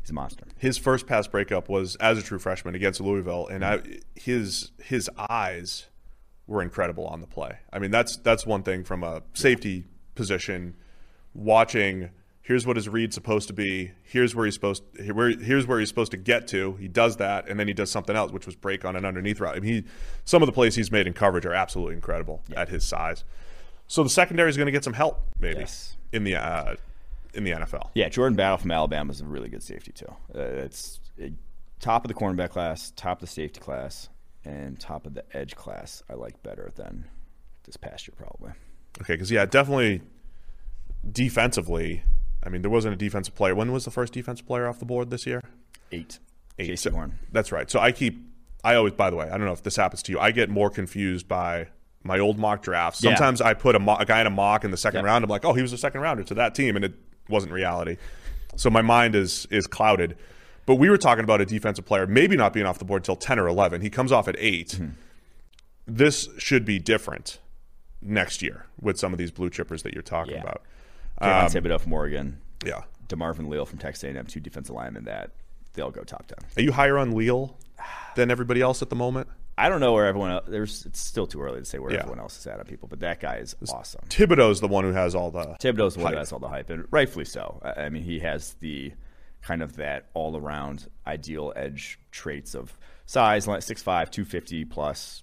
[0.00, 0.44] he's a monster.
[0.56, 3.80] His first pass breakup was as a true freshman against Louisville, and I,
[4.14, 5.86] his his eyes
[6.48, 7.58] were incredible on the play.
[7.72, 9.84] I mean, that's that's one thing from a safety
[10.16, 10.74] position.
[11.34, 12.10] Watching,
[12.42, 13.92] here's what his read supposed to be.
[14.02, 14.82] Here's where he's supposed.
[15.00, 16.74] Here, where, here's where he's supposed to get to.
[16.76, 19.38] He does that, and then he does something else, which was break on an underneath
[19.40, 19.56] route.
[19.56, 19.84] I mean, he,
[20.24, 23.22] some of the plays he's made in coverage are absolutely incredible at his size.
[23.86, 25.96] So the secondary is going to get some help, maybe Yes.
[26.12, 26.74] in the uh,
[27.34, 27.90] in the NFL.
[27.94, 30.10] Yeah, Jordan Battle from Alabama is a really good safety too.
[30.34, 31.26] Uh, it's uh,
[31.78, 34.08] top of the cornerback class, top of the safety class,
[34.48, 36.02] and top of the edge class.
[36.08, 37.04] I like better than
[37.64, 38.52] this past year probably.
[39.02, 40.00] Okay, because yeah, definitely
[41.10, 42.02] defensively.
[42.44, 43.54] I mean, there wasn't a defensive player.
[43.54, 45.42] When was the first defensive player off the board this year?
[45.92, 46.18] Eight.
[46.58, 46.78] Eight.
[46.78, 47.18] So- Horn.
[47.32, 47.70] That's right.
[47.70, 48.24] So I keep.
[48.64, 50.18] I always, by the way, I don't know if this happens to you.
[50.18, 51.68] I get more confused by
[52.02, 53.02] my old mock drafts.
[53.02, 53.10] Yeah.
[53.14, 55.04] Sometimes I put a, mo- a guy in a mock in the second Yep.
[55.04, 55.24] round.
[55.24, 56.94] I'm like, oh, he was a second rounder to that team, and it
[57.28, 57.96] wasn't reality.
[58.56, 60.16] So my mind is is clouded.
[60.68, 63.16] But we were talking about a defensive player maybe not being off the board until
[63.16, 63.80] ten or eleven.
[63.80, 64.88] He comes off at 8 Mm-hmm.
[65.86, 67.38] This should be different
[68.02, 70.42] next year with some of these blue chippers that you're talking Yeah.
[70.42, 70.62] about.
[71.20, 72.38] Um, Thibodeaux from Oregon.
[72.64, 72.82] Yeah.
[73.08, 75.30] DeMarvin Leal from Texas A&M, two defensive linemen that
[75.72, 76.38] they'll go top ten.
[76.58, 77.56] Are you higher on Leal
[78.16, 79.28] than everybody else at the moment?
[79.56, 80.44] I don't know where everyone else.
[80.46, 82.00] There's it's still too early to say where Yeah.
[82.00, 84.02] everyone else is at on people, but that guy is awesome.
[84.10, 86.14] Thibodeaux's the one who has all the Thibodeaux's the one hype.
[86.16, 87.60] that has all the hype, and rightfully so.
[87.76, 88.92] I mean, he has the
[89.42, 92.76] kind of that all around ideal edge traits of
[93.06, 95.22] size, like 6'5", 250 plus,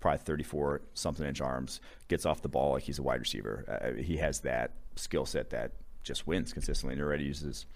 [0.00, 3.64] probably 34 something inch arms, gets off the ball like he's a wide receiver.
[3.96, 5.72] Uh, he has that skill set that
[6.02, 7.66] just wins consistently and already uses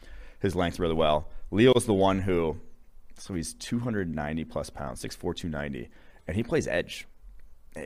[0.41, 1.29] his length really well.
[1.51, 2.57] Leal is the one who,
[3.17, 5.89] so he's 290 plus pounds, 6'4", 290,
[6.27, 7.09] and he plays edge.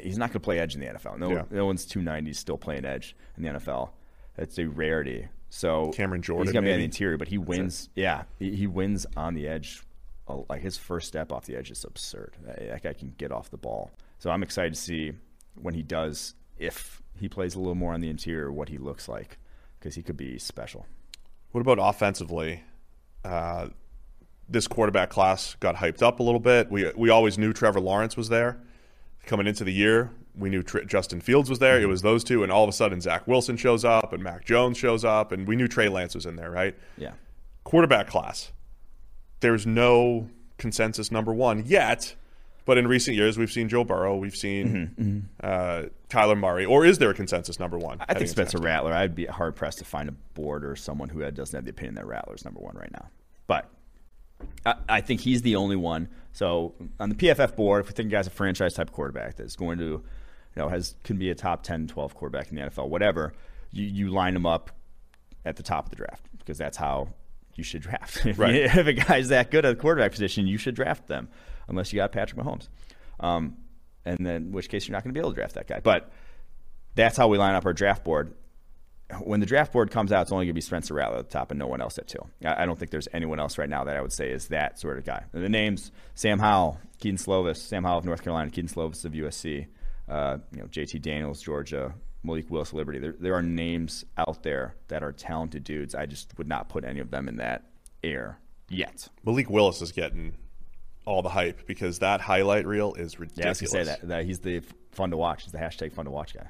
[0.03, 1.19] He's not going to play edge in the NFL.
[1.19, 1.45] No, Yeah.
[1.51, 3.91] no one's 290 still playing edge in the NFL.
[4.37, 5.29] It's a rarity.
[5.55, 7.91] So Cameron Jordan, he's going to be on the interior, but he wins.
[7.95, 9.83] Yeah, he, he wins on the edge.
[10.27, 12.37] Uh, Like his first step off the edge is absurd.
[12.47, 13.91] That that guy can get off the ball.
[14.19, 15.13] So I'm excited to see
[15.61, 19.09] when he does, if he plays a little more on the interior, what he looks
[19.09, 19.37] like,
[19.79, 20.87] because he could be special.
[21.51, 22.65] What about offensively?
[23.23, 23.69] Uh,
[24.49, 26.71] this quarterback class got hyped up a little bit.
[26.71, 28.59] We we always knew Trevor Lawrence was there
[29.27, 30.11] coming into the year.
[30.37, 31.77] We knew Tr- Justin Fields was there.
[31.77, 31.91] It mm-hmm.
[31.91, 34.79] was those two, and all of a sudden Zach Wilson shows up and Mac Jones
[34.79, 36.75] shows up, and we knew Trey Lance was in there, right?
[36.97, 37.13] Yeah.
[37.65, 38.53] Quarterback class.
[39.41, 40.29] There's no
[40.59, 42.15] consensus number one yet,
[42.65, 45.19] but in recent years we've seen Joe Burrow, we've seen mm-hmm, mm-hmm.
[45.43, 47.99] Uh, Kyler Murray, or is there a consensus number one?
[48.09, 48.59] I think Spencer?
[48.59, 48.93] Rattler.
[48.93, 51.97] I'd be hard pressed to find a board or someone who doesn't have the opinion
[51.97, 53.09] that Rattler's number one right now.
[53.47, 53.69] But
[54.65, 56.09] I, I think he's the only one.
[56.33, 59.79] So on the PFF board, if we think guy's a franchise type quarterback that's going
[59.79, 60.03] to,
[60.57, 63.33] you know, has can be a top 10, 12 quarterback in the NFL, whatever,
[63.71, 64.71] you, you line him up
[65.45, 67.09] at the top of the draft because that's how
[67.55, 68.25] you should draft.
[68.27, 68.55] if, Right.
[68.55, 71.29] if a guy's that good at the quarterback position, you should draft them,
[71.69, 72.69] unless you got Patrick Mahomes.
[73.21, 73.57] Um,
[74.05, 75.81] and then, in which case, you're not going to be able to draft that guy.
[75.81, 76.11] But
[76.95, 78.35] that's how we line up our draft board.
[79.21, 81.33] When the draft board comes out, it's only going to be Spencer Rattler at the
[81.33, 82.19] top and no one else at two.
[82.45, 84.81] I I don't think there's anyone else right now that I would say is that
[84.81, 85.25] sort of guy.
[85.35, 89.13] And the names: Sam Howell, Kedon Slovis, Sam Howell of North Carolina, Kedon Slovis of
[89.13, 89.67] USC,
[90.09, 91.95] uh, you know, JT Daniels, Georgia,
[92.25, 92.99] Malik Willis, Liberty.
[92.99, 95.95] There, there are names out there that are talented dudes.
[95.95, 97.65] I just would not put any of them in that
[98.05, 98.39] air
[98.69, 99.09] yet.
[99.25, 100.35] Malik Willis is getting
[101.05, 103.61] all the hype because that highlight reel is Yeah, I ridiculous.
[103.61, 105.43] gonna say that, that he's the fun to watch.
[105.45, 106.47] He's the hashtag fun to watch guy.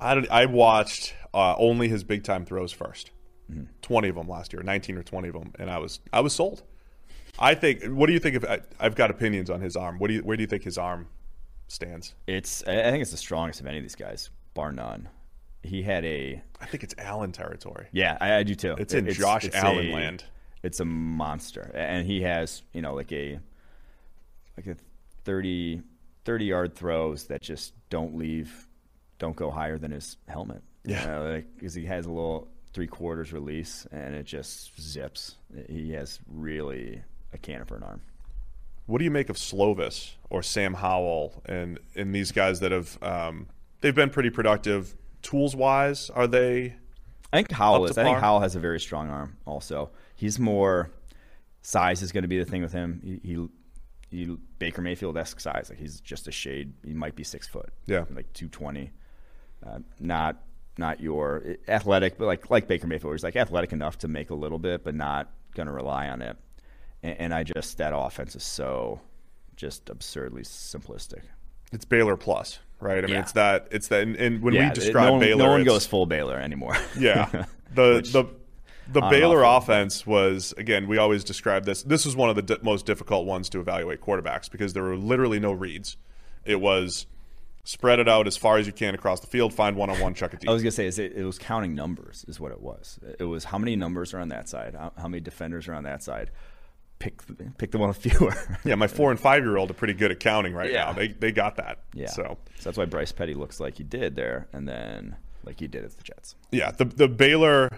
[0.00, 3.06] I, don't- I watched uh, only his big time throws 1st
[3.50, 3.64] Mm-hmm.
[3.82, 6.32] Twenty of them last year, nineteen or twenty of them, and I was I was
[6.32, 6.62] sold.
[7.40, 7.82] I think.
[7.84, 8.44] What do you think of?
[8.44, 9.98] I, I've got opinions on his arm.
[9.98, 10.20] What do you?
[10.22, 11.08] Where do you think his arm
[11.72, 12.14] stands?
[12.26, 15.08] It's I think it's the strongest of any of these guys, bar none.
[15.62, 17.86] He had a I think it's Allen territory.
[17.92, 18.74] yeah, I, I do too.
[18.78, 20.24] It's in Josh Allen a- land.
[20.62, 23.38] It's a monster, and he has you know like a
[24.56, 24.76] like a
[25.24, 25.82] 30,
[26.24, 28.68] 30 yard throws that just don't leave,
[29.18, 30.62] don't go higher than his helmet.
[30.84, 31.40] Yeah.
[31.54, 35.36] because he has a little three quarters release, and it just zips.
[35.68, 37.02] He has really
[37.32, 38.00] a cannon for an arm.
[38.92, 43.02] What do you make of Slovis or Sam Howell and and these guys that have
[43.02, 43.48] um,
[43.80, 46.10] they've been pretty productive tools wise?
[46.10, 46.74] Are they?
[47.32, 47.96] I think Howell is.
[47.96, 48.18] I think?
[48.18, 49.38] Howell has a very strong arm.
[49.46, 50.90] Also, he's more
[51.62, 53.00] size is going to be the thing with him.
[53.02, 53.48] He, he,
[54.10, 55.70] he Baker Mayfield esque size.
[55.70, 56.74] Like he's just a shade.
[56.84, 57.70] He might be six foot.
[57.86, 58.04] Yeah.
[58.14, 58.90] like two twenty.
[59.66, 60.36] Uh, not
[60.76, 64.34] not your athletic, but like like Baker Mayfield, he's like athletic enough to make a
[64.34, 66.36] little bit, but not going to rely on it.
[67.02, 69.00] And, and I just that offense is so
[69.56, 71.22] just absurdly simplistic.
[71.72, 72.98] It's Baylor plus, right?
[72.98, 73.20] I mean, Yeah.
[73.20, 73.68] it's that.
[73.70, 74.02] It's that.
[74.02, 76.38] And, and when Yeah, we it- describe no one, Baylor, no one goes full Baylor
[76.38, 76.76] anymore.
[76.98, 77.44] Yeah.
[77.74, 78.24] The Which- the
[78.92, 81.82] the Baylor off offense was again, we always describe this.
[81.82, 84.96] This was one of the di- most difficult ones to evaluate quarterbacks because there were
[84.96, 85.96] literally no reads.
[86.44, 87.06] It was
[87.64, 90.12] spread it out as far as you can across the field, find one on one,
[90.12, 90.50] chuck it deep.
[90.50, 92.98] I was gonna say is it, it was counting numbers is what it was.
[93.18, 95.84] It was how many numbers are on that side, how, how many defenders are on
[95.84, 96.30] that side.
[97.02, 97.20] Pick
[97.58, 98.32] pick the one with fewer.
[98.64, 100.84] yeah, my four and five year old are pretty good at counting right Yeah.
[100.84, 100.92] now.
[100.92, 101.80] They they got that.
[101.94, 102.06] yeah.
[102.06, 105.84] So that's why Bryce Petty looks like he did there, and then like he did
[105.84, 106.36] at the Jets.
[106.52, 107.70] yeah, the the Baylor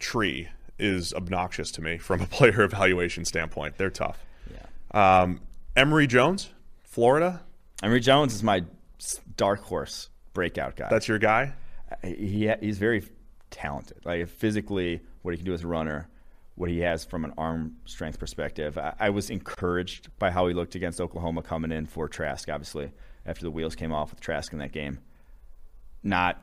[0.00, 0.48] tree
[0.80, 3.76] is obnoxious to me from a player evaluation standpoint.
[3.78, 4.18] They're tough.
[4.52, 5.20] Yeah.
[5.22, 5.40] Um,
[5.76, 6.50] Emory Jones,
[6.82, 7.40] Florida.
[7.84, 8.64] Emory Jones is my
[9.36, 10.88] dark horse breakout guy.
[10.90, 11.52] That's your guy.
[12.02, 13.04] he he's very
[13.50, 13.98] talented.
[14.04, 16.08] Like physically, what he can do as a runner,
[16.54, 18.76] what he has from an arm strength perspective.
[18.78, 22.48] I, I was encouraged by how he looked against Oklahoma coming in for Trask.
[22.48, 22.92] Obviously,
[23.24, 24.98] after the wheels came off with Trask in that game,
[26.02, 26.42] not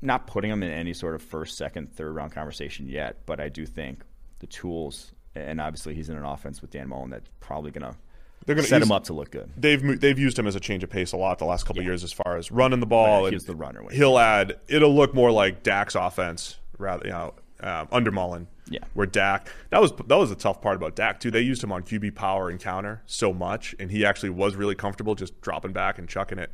[0.00, 3.18] not putting him in any sort of first, second, third round conversation yet.
[3.26, 4.02] But I do think
[4.40, 7.96] the tools, and obviously he's in an offense with Dan Mullen that's probably gonna.
[8.44, 9.50] They're gonna set use- him up to look good.
[9.56, 11.86] They've they've used him as a change of pace a lot the last couple of
[11.86, 13.26] years as far as running the ball.
[13.26, 14.58] He's the runner he He'll add.
[14.68, 18.48] It'll look more like Dak's offense rather, you know, um, under Mullen.
[18.68, 18.80] Yeah.
[18.94, 21.30] Where Dak that was that was the tough part about Dak too.
[21.30, 24.74] They used him on QB power and counter so much, and he actually was really
[24.76, 26.50] comfortable just dropping back and chucking it.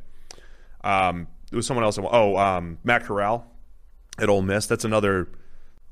[0.83, 1.99] Um, there was someone else.
[2.01, 3.45] Oh, um, Matt Corral
[4.17, 4.65] at Ole Miss.
[4.65, 5.27] That's another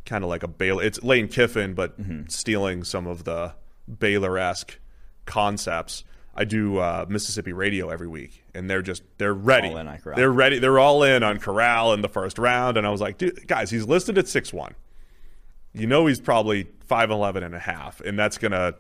[0.06, 0.84] kind of like a Baylor.
[0.84, 2.28] It's Lane Kiffin, but Mm-hmm.
[2.30, 3.54] stealing some of the
[4.00, 4.80] Baylor esque
[5.26, 6.04] concepts.
[6.36, 9.70] I do uh, Mississippi radio every week, and they're just they're ready.
[9.70, 10.60] All in on They're ready.
[10.60, 13.70] They're all in on Corral in the first round, and I was like, dude, guys,
[13.72, 14.74] he's listed at six one.
[15.74, 18.76] You know he's probably 5'11 and a half, and that's gonna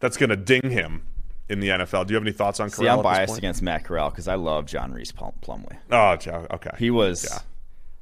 [0.00, 1.02] that's gonna ding him
[1.48, 2.06] in the NFL.
[2.06, 2.84] Do you have any thoughts on Corral?
[2.84, 5.76] See, I'm biased against Matt Corral because I love John Rhys Plum- Plumlee.
[5.90, 6.10] Oh,
[6.54, 6.70] okay.
[6.78, 7.38] He was Yeah.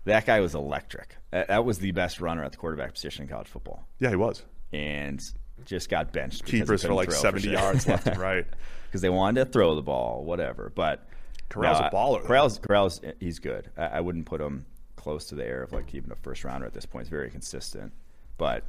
[0.06, 1.16] that guy was electric.
[1.30, 4.44] That, was the best runner at the quarterback position in college football, Yeah, he was.
[4.72, 5.20] and
[5.64, 6.44] just got benched.
[6.44, 7.52] Keepers for like throw 70 sure.
[7.52, 8.46] yards left and right.
[8.86, 10.70] because they wanted to throw the ball, whatever.
[10.74, 11.06] But
[11.48, 12.24] Corral's no, a baller.
[12.24, 13.70] Corral's, Corral's he's good.
[13.76, 14.64] I, I wouldn't put him
[14.96, 17.06] close to the air of like even a first rounder at this point.
[17.06, 17.92] He's very consistent,
[18.38, 18.64] but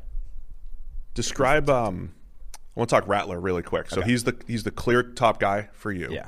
[1.14, 1.70] Describe.
[1.70, 2.14] Um,
[2.56, 3.90] I want to talk Rattler really quick.
[3.90, 4.10] So Okay.
[4.10, 6.10] he's the he's the clear top guy for you.
[6.12, 6.28] yeah,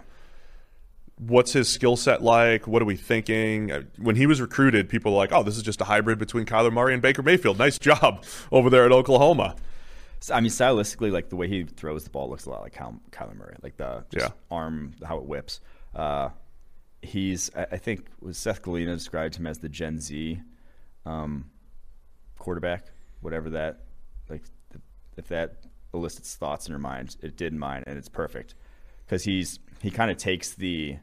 [1.19, 2.67] What's his skill set like?
[2.67, 3.69] What are we thinking?
[3.71, 6.45] Uh, When he was recruited, people were like, "Oh, this is just a hybrid between
[6.45, 7.57] Kyler Murray and Baker Mayfield.
[7.57, 9.55] Nice job over there at Oklahoma."
[10.19, 12.73] So, I mean, stylistically, like the way he throws the ball looks a lot like
[12.73, 14.31] Kyle, Kyler Murray, like the just Yeah.
[14.49, 15.59] arm, how it whips.
[15.93, 16.29] Uh,
[17.01, 20.39] he's, I, I think, was Seth Galina described him as the Gen Z
[21.05, 21.49] um,
[22.39, 22.85] quarterback,
[23.21, 23.83] whatever that,
[24.29, 24.43] like,
[25.17, 25.63] if that
[25.93, 28.53] elicits thoughts in your mind, it did in mine, and it's perfect
[29.05, 30.97] because he's he kind of takes the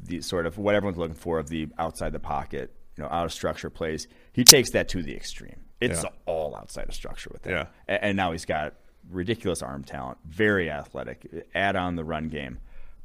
[0.00, 3.24] the sort of what everyone's looking for of the outside the pocket, you know, out
[3.24, 4.08] of structure plays.
[4.32, 5.60] He takes that to the extreme.
[5.80, 6.10] It's Yeah.
[6.26, 7.52] all outside of structure with him.
[7.54, 7.66] Yeah.
[7.88, 8.74] A- And now he's got
[9.10, 12.58] ridiculous arm talent, very athletic, add on the run game.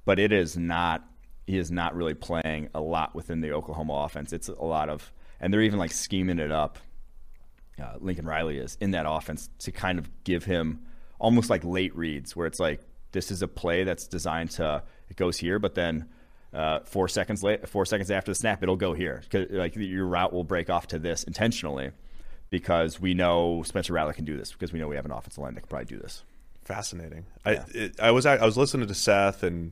[0.06, 1.04] But it is not,
[1.46, 4.32] he is not really playing a lot within the Oklahoma offense.
[4.34, 6.80] It's a lot of, and they're even like scheming it up.
[7.82, 10.82] Uh, Lincoln Riley is in that offense to kind of give him
[11.20, 15.16] almost like late reads where it's like, this is a play that's designed to, it
[15.16, 16.06] goes here, but then
[16.54, 19.22] uh, four seconds late, four seconds after the snap, it'll go here.
[19.32, 21.92] Like your route will break off to this intentionally
[22.50, 25.42] because we know Spencer Rattler can do this because we know we have an offensive
[25.44, 26.24] line that can probably do this.
[26.64, 27.26] Fascinating.
[27.46, 29.72] I it, I was I was listening to Seth and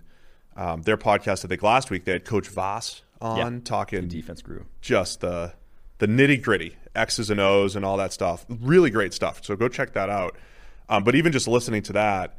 [0.56, 1.44] um, their podcast.
[1.44, 3.60] I think last week they had Coach Voss on Yeah.
[3.64, 4.66] talking The defense grew.
[4.82, 5.54] just the
[6.00, 8.46] the nitty gritty X's and O's and all that stuff.
[8.50, 9.44] Really great stuff.
[9.44, 10.36] So go check that out.
[10.90, 12.38] Um, but even just listening to that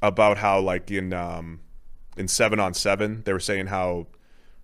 [0.00, 1.60] about how like in um,
[2.16, 4.06] in seven on seven, they were saying how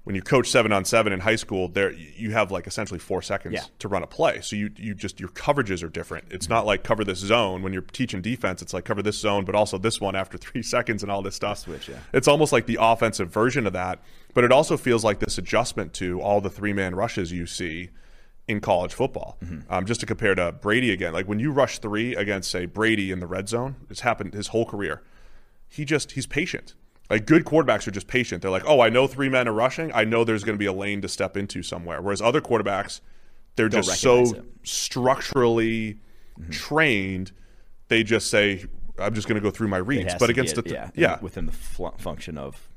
[0.04, 3.20] when you coach seven on seven in high school, there you have like essentially four
[3.20, 3.64] seconds Yeah.
[3.80, 4.40] to run a play.
[4.40, 6.26] So you you just your coverages are different.
[6.30, 8.62] It's not like cover this zone when you're teaching defense.
[8.62, 11.34] It's like cover this zone, but also this one after three seconds and all this
[11.34, 11.58] stuff.
[11.58, 11.98] Switch, yeah.
[12.14, 14.00] It's almost like the offensive version of that,
[14.32, 17.90] but it also feels like this adjustment to all the three man rushes you see
[18.48, 19.36] in college football.
[19.44, 19.72] Mm-hmm.
[19.72, 23.12] Um, just to compare to Brady again, like when you rush three against say Brady
[23.12, 25.02] in the red zone, it's happened his whole career.
[25.68, 26.74] He just he's patient.
[27.10, 28.42] Like good quarterbacks are just patient.
[28.42, 29.92] They're like, oh, I know three men are rushing.
[29.94, 32.02] I know there's going to be a lane to step into somewhere.
[32.02, 33.00] Whereas other quarterbacks,
[33.56, 34.44] they're just so it.
[34.62, 36.00] structurally
[36.50, 37.32] trained.
[37.88, 38.66] They just say,
[38.98, 40.14] I'm just going to go through my reads.
[40.18, 42.67] But against get- the th- yeah, yeah, within the fl- function of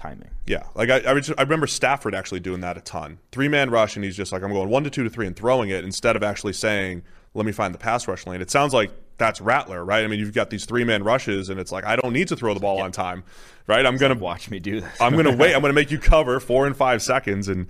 [0.00, 0.30] timing.
[0.46, 3.18] Yeah, like I, I, I remember Stafford actually doing that a ton.
[3.32, 5.36] Three man rush, and he's just like, I'm going one to two to three and
[5.36, 7.02] throwing it instead of actually saying,
[7.34, 8.40] let me find the pass rush lane.
[8.40, 10.02] It sounds like that's Rattler, right?
[10.02, 12.36] I mean, you've got these three man rushes, and it's like, I don't need to
[12.36, 13.22] throw the ball on time,
[13.66, 13.84] right?
[13.84, 15.00] I'm going to Watch me do this.
[15.00, 15.54] I'm going to wait.
[15.54, 17.66] I'm going to make you cover four and five seconds and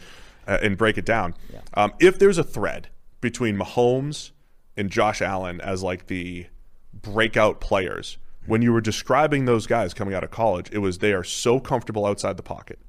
[0.47, 1.35] uh, and break it down.
[1.75, 2.89] Um, if there's a thread
[3.21, 4.31] between Mahomes
[4.77, 6.47] and Josh Allen as like the
[6.95, 8.19] breakout players,
[8.51, 11.61] when you were describing those guys coming out of college, it was they are so
[11.61, 12.81] comfortable outside the pocket.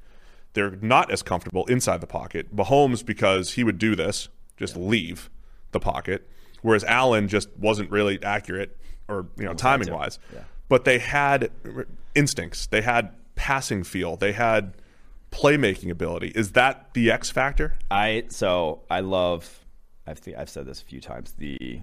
[0.53, 2.53] They're not as comfortable inside the pocket.
[2.53, 5.29] Mahomes because he would do this, just leave
[5.71, 6.27] the pocket,
[6.63, 8.75] whereas Allen just wasn't really accurate
[9.07, 10.17] or you know timing wise.
[10.67, 11.51] But they had
[12.15, 12.65] instincts.
[12.65, 14.17] They had passing feel.
[14.17, 14.73] They had
[15.31, 16.29] playmaking ability.
[16.33, 17.75] Is that the X factor?
[17.91, 19.63] I so I love.
[20.07, 21.33] I've th- I've said this a few times.
[21.37, 21.81] The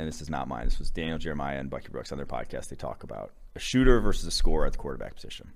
[0.00, 0.64] and this is not mine.
[0.64, 2.68] This was Daniel Jeremiah and Bucky Brooks on their podcast.
[2.68, 5.52] They talk about a shooter versus a scorer at the quarterback position.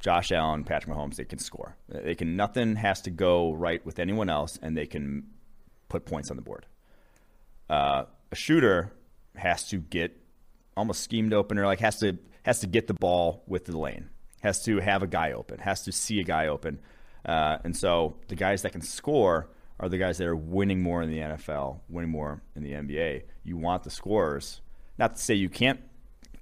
[0.00, 1.76] Josh Allen, Patrick Mahomes, they can score.
[1.88, 2.36] They can.
[2.36, 5.24] Nothing has to go right with anyone else, and they can
[5.88, 6.66] put points on the board.
[7.70, 8.92] Uh, a shooter
[9.34, 10.14] has to get
[10.76, 14.10] almost schemed open, or like has to has to get the ball with the lane,
[14.42, 16.80] has to have a guy open, has to see a guy open,
[17.24, 19.48] uh, and so the guys that can score
[19.80, 23.22] are the guys that are winning more in the NFL, winning more in the NBA.
[23.42, 24.60] You want the scorers.
[24.98, 25.80] Not to say you can't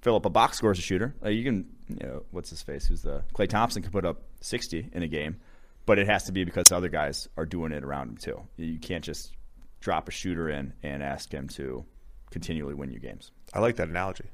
[0.01, 1.15] fill up a box score as a shooter.
[1.21, 2.85] Like you can, you know, what's his face?
[2.85, 5.37] Who's the Klay Thompson can put up 60 in a game,
[5.85, 8.41] but it has to be because other guys are doing it around him too.
[8.57, 9.31] You can't just
[9.79, 11.85] drop a shooter in and ask him to
[12.29, 13.31] continually win you games.
[13.53, 14.25] I like that analogy.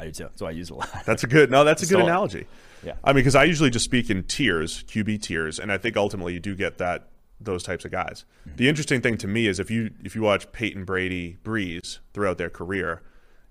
[0.00, 0.28] I do too.
[0.34, 1.04] So I use it a lot.
[1.06, 1.50] That's a good.
[1.50, 2.46] No, that's a good analogy.
[2.84, 2.94] Yeah.
[3.04, 6.34] I mean, because I usually just speak in tiers, QB tiers, and I think ultimately
[6.34, 7.08] you do get that
[7.44, 8.24] those types of guys.
[8.46, 8.56] Mm-hmm.
[8.56, 12.38] The interesting thing to me is if you if you watch Peyton Brady, Brees throughout
[12.38, 13.02] their career,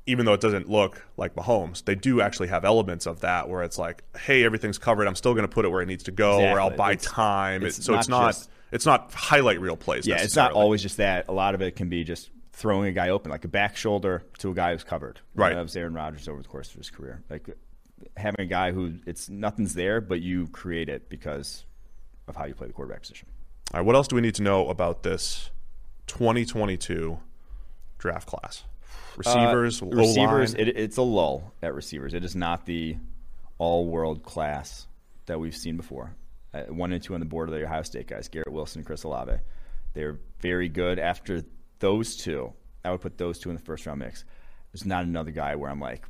[0.05, 3.63] even though it doesn't look like Mahomes, they do actually have elements of that where
[3.63, 5.07] it's like, hey, everything's covered.
[5.07, 7.05] I'm still going to put it where it needs to go, or I'll buy It's-
[7.05, 7.63] time.
[7.63, 10.07] it's It- so it's not not just- it's not highlight reel plays.
[10.07, 11.25] Yeah, it's not always just that.
[11.27, 14.23] A lot of it can be just throwing a guy open, like a back shoulder
[14.39, 15.19] to a guy who's covered.
[15.35, 15.53] Right.
[15.53, 17.21] That was Aaron Rodgers over the course of his career.
[17.29, 17.49] Like
[18.17, 21.65] having a guy who it's nothing's there, but you create it because
[22.27, 23.27] of how you play the quarterback position.
[23.73, 25.49] All right, what else do we need to know about this
[26.07, 27.19] 2022
[27.97, 28.63] draft class?
[29.17, 30.53] Receivers, Uh, receivers.
[30.53, 32.13] It, it's a lull at receivers.
[32.13, 32.97] It is not the
[33.57, 34.87] all-world class
[35.27, 36.15] that we've seen before.
[36.53, 38.85] Uh, one and two on the board are the Ohio State guys, Garrett Wilson and
[38.85, 39.33] Chris Olave.
[39.93, 40.99] They're very good.
[40.99, 41.43] After
[41.79, 42.51] those two,
[42.83, 44.25] I would put those two in the first round mix.
[44.73, 46.05] There's not another guy where I'm like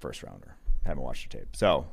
[0.00, 0.54] first rounder.
[0.86, 1.56] Haven't watched the tape.
[1.56, 1.86] So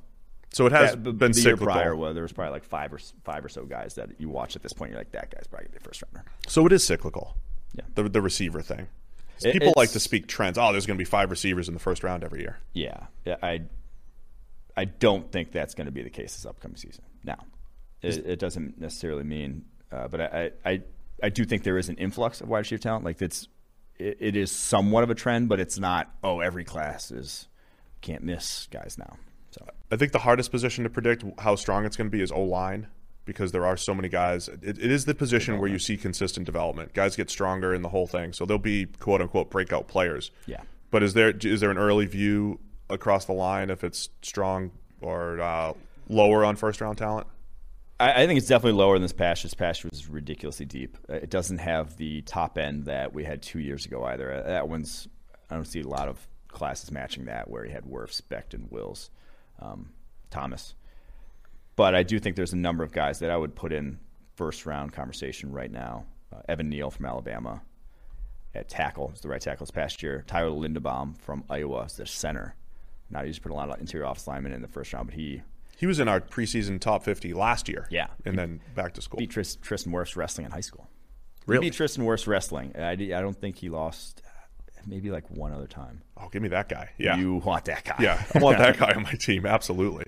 [0.56, 1.66] So it has that- been the year cyclical.
[1.66, 1.95] prior.
[1.97, 4.64] Well, there was probably like five or five or so guys that you watch at
[4.64, 4.91] this point.
[4.91, 6.30] You're like, that guy's probably gonna be first rounder.
[6.47, 7.36] So it is cyclical.
[7.74, 7.84] Yeah.
[7.95, 8.88] The the receiver thing.
[9.43, 10.58] It- People like to speak trends.
[10.58, 12.60] Oh, there's going to be five receivers in the first round every year.
[12.72, 13.64] Yeah, yeah, I,
[14.78, 17.03] I don't think that's going to be the case this upcoming season.
[17.22, 17.43] Now,
[18.01, 20.82] it, it doesn't necessarily mean, uh, but I, I,
[21.22, 23.03] I do think there is an influx of wide receiver talent.
[23.03, 23.49] Like it's,
[23.99, 26.10] it, it is somewhat of a trend, but it's not.
[26.24, 27.49] Oh, every class is
[27.99, 29.18] can't miss guys now.
[29.92, 32.42] I think the hardest position to predict how strong it's going to be is O
[32.42, 32.88] line
[33.26, 34.48] because there are so many guys.
[34.48, 36.94] It, it is the position where you see consistent development.
[36.94, 40.32] Guys get stronger in the whole thing, so they'll be quote unquote breakout players.
[40.46, 40.62] Yeah.
[40.92, 42.60] But is there is there an early view
[42.90, 44.72] across the line if it's strong
[45.02, 45.74] or uh,
[46.08, 47.28] lower on first round talent?
[48.00, 49.44] I, I think it's definitely lower than this past.
[49.44, 50.98] This past was ridiculously deep.
[51.10, 54.44] It doesn't have the top end that we had two years ago either.
[54.46, 55.08] That one's
[55.50, 59.10] I don't see a lot of classes matching that where he had Wirfs, Becton, Wills,
[59.60, 59.89] um,
[60.30, 60.76] Thomas.
[61.76, 63.99] But I do think there's a number of guys that I would put in
[64.36, 66.06] first round conversation right now.
[66.34, 67.62] Uh, Evan Neal from Alabama
[68.53, 70.24] at tackle is the right tackle this past year.
[70.28, 72.56] Tyler Linderbaum from Iowa is the center.
[73.10, 75.41] Now he's put a lot of interior office linemen in the first round, but he
[75.78, 77.88] He was in our preseason top 50 last year.
[77.91, 78.08] Yeah.
[78.24, 79.18] And then back to school.
[79.18, 80.88] beat Tristan Wirfs wrestling in high school.
[81.45, 81.66] Really?
[81.66, 82.74] He beat Tristan Wirfs wrestling.
[82.78, 84.24] I, I don't think he lost
[84.86, 86.02] maybe like one other time.
[86.18, 86.90] Oh, give me that guy.
[86.98, 87.18] Yeah.
[87.18, 87.96] You want that guy.
[88.00, 88.24] yeah.
[88.34, 89.46] I want that guy on my team.
[89.46, 90.06] Absolutely.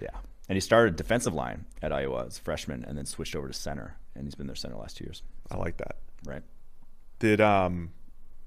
[0.00, 0.08] yeah.
[0.48, 3.54] And he started defensive line at Iowa as a freshman and then switched over to
[3.54, 3.96] center.
[4.14, 5.22] And he's been their center the last two years.
[5.50, 5.96] I like that.
[6.26, 6.42] Right.
[7.20, 7.90] Did um,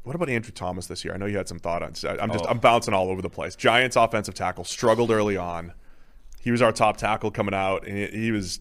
[0.04, 1.14] what about Andrew Thomas this year?
[1.14, 1.90] I know you had some thought on.
[2.20, 2.50] I'm just Oh.
[2.50, 3.56] I'm bouncing all over the place.
[3.56, 5.74] Giants offensive tackle struggled early on.
[6.42, 8.60] He was our top tackle coming out, and he, was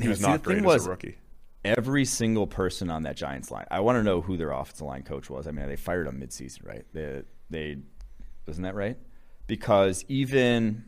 [0.00, 1.18] he was See, not great as was- a rookie.
[1.64, 3.66] Every single person on that Giants line.
[3.70, 5.46] I want to know who their offensive line coach was.
[5.46, 6.84] I mean, they fired him midseason, right?
[6.92, 7.76] They, they
[8.46, 8.96] wasn't that right?
[9.46, 10.84] Because even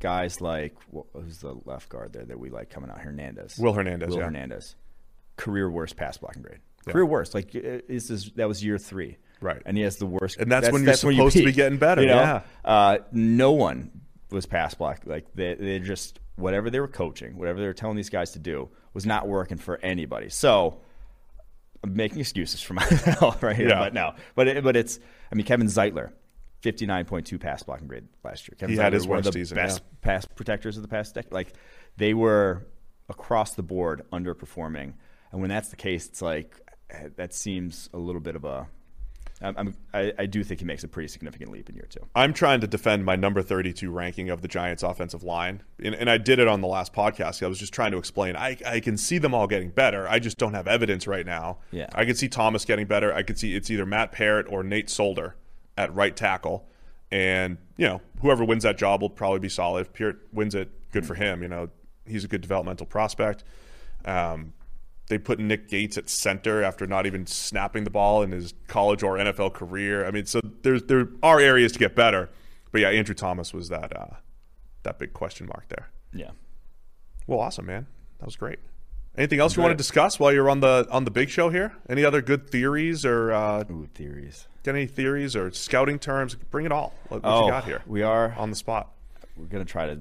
[0.00, 0.76] guys like
[1.14, 3.00] who's the left guard there that we like coming out?
[3.00, 3.58] Hernandez.
[3.58, 4.24] Will Hernandez, Will yeah.
[4.24, 4.74] Hernandez.
[5.36, 6.60] Career worst pass blocking grade.
[6.86, 7.34] Career worst.
[7.34, 9.16] Like this is that was year three.
[9.40, 9.60] Right.
[9.66, 10.38] And he has the worst.
[10.38, 12.14] And that's when you're supposed to be getting better, you know?
[12.14, 12.42] yeah.
[12.64, 15.02] Uh, no one was pass block.
[15.04, 18.38] Like they, they're just whatever they were coaching, whatever they were telling these guys to
[18.38, 20.28] do, was not working for anybody.
[20.28, 20.80] So
[21.82, 23.78] I'm making excuses for myself right here, Yeah.
[23.78, 24.98] but no, but it, but it's
[25.30, 26.12] I mean Kevin Zeitler.
[26.62, 28.56] 59.2 pass blocking grade last year.
[28.58, 29.96] Kevin He had Zeitler, his one of the season, best yeah.
[30.00, 31.32] pass protectors of the past decade.
[31.32, 31.52] Like
[31.96, 32.66] they were
[33.08, 34.94] across the board underperforming,
[35.30, 36.58] and when that's the case, it's like
[36.90, 38.66] eh, that seems a little bit of a.
[39.42, 42.00] I'm, I, I do think he makes a pretty significant leap in year two.
[42.14, 46.08] I'm trying to defend my number 32 ranking of the Giants' offensive line, and, and
[46.08, 47.42] I did it on the last podcast.
[47.42, 48.34] I was just trying to explain.
[48.36, 50.08] I, I can see them all getting better.
[50.08, 51.58] I just don't have evidence right now.
[51.70, 51.88] Yeah.
[51.94, 53.12] I could see Thomas getting better.
[53.12, 55.36] I could see it's either Matt Peart or Nate Solder
[55.76, 56.66] at right tackle,
[57.10, 59.82] and you know whoever wins that job will probably be solid.
[59.82, 61.42] If Peart wins it, good for him.
[61.42, 61.68] You know
[62.06, 63.44] he's a good developmental prospect.
[64.04, 64.54] Um,
[65.08, 69.02] they put Nick Gates at center after not even snapping the ball in his college
[69.02, 70.06] or NFL career.
[70.06, 72.30] I mean, so there's there are areas to get better,
[72.72, 74.16] but yeah, Andrew Thomas was that uh,
[74.82, 75.90] that big question mark there.
[76.12, 76.30] Yeah.
[77.26, 77.86] Well, awesome, man.
[78.18, 78.58] That was great.
[79.16, 81.74] Anything else you want to discuss while you're on the on the big show here?
[81.88, 84.46] Any other good theories or uh, Ooh, theories.
[84.62, 86.34] get any theories or scouting terms?
[86.34, 86.92] Bring it all.
[87.08, 88.92] What, what oh, you got here we are on the spot?
[89.36, 90.00] we're gonna try to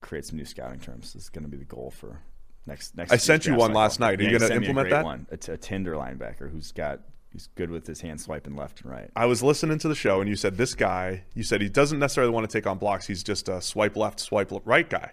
[0.00, 1.12] create some new scouting terms.
[1.12, 2.20] This is gonna be the goal for
[2.66, 3.12] next next.
[3.12, 3.80] I sent you one cycle.
[3.80, 4.20] last night.
[4.20, 5.04] Are you gonna sent a implement that?
[5.04, 5.26] One.
[5.30, 7.00] It's a Tinder linebacker who's got
[7.30, 9.10] he's good with his hand swiping left and right.
[9.14, 11.24] I was listening to the show and you said this guy.
[11.34, 13.06] You said he doesn't necessarily want to take on blocks.
[13.06, 15.12] He's just a swipe left, swipe right guy.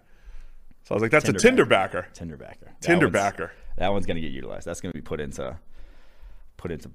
[0.84, 2.08] So I was like, that's a Tinder backer.
[2.14, 2.66] Tinder backer.
[2.66, 3.52] That Tinder backer.
[3.78, 4.66] That one's gonna get utilized.
[4.66, 5.58] That's gonna be put into
[6.58, 6.92] put into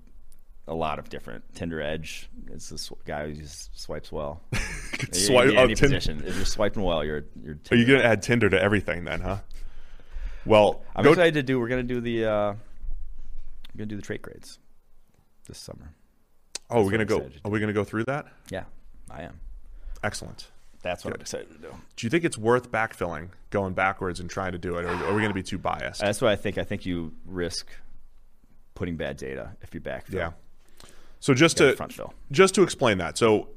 [0.69, 2.29] a lot of different Tinder Edge.
[2.53, 4.43] It's a sw- guy who just swipes well.
[5.13, 6.23] Swipe- oh, any Tin- position.
[6.25, 7.59] If you're swiping well, you're you're.
[7.71, 9.39] Are you going to add Tinder to everything then, huh?
[10.49, 11.61] Well, I'm go- excited to do.
[11.61, 12.25] We're gonna do the.
[12.25, 12.53] Uh,
[13.75, 14.59] we're gonna do the trait grades
[15.47, 15.93] this summer.
[16.71, 17.21] oh, we're going to go.
[17.21, 18.27] to Are we going to go through that?
[18.51, 18.65] Yeah,
[19.11, 19.41] I am.
[20.03, 20.49] Excellent.
[20.83, 21.69] That's what I'm excited to do.
[21.97, 25.15] Do you think it's worth backfilling, going backwards and trying to do it, or are
[25.15, 26.01] we going to be too biased?
[26.01, 26.57] That's what I think.
[26.59, 27.67] I think you risk
[28.75, 30.13] putting bad data if you backfill.
[30.15, 30.31] yeah.
[31.21, 32.15] So just to front fill.
[32.31, 33.49] just to explain that, so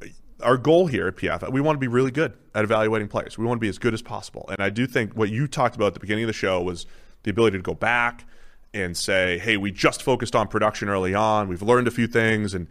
[0.41, 3.37] our goal here at PF, we want to be really good at evaluating players.
[3.37, 5.75] We want to be as good as possible, and I do think what you talked
[5.75, 6.85] about at the beginning of the show was
[7.23, 8.25] the ability to go back
[8.73, 11.47] and say, "Hey, we just focused on production early on.
[11.47, 12.67] We've learned a few things," and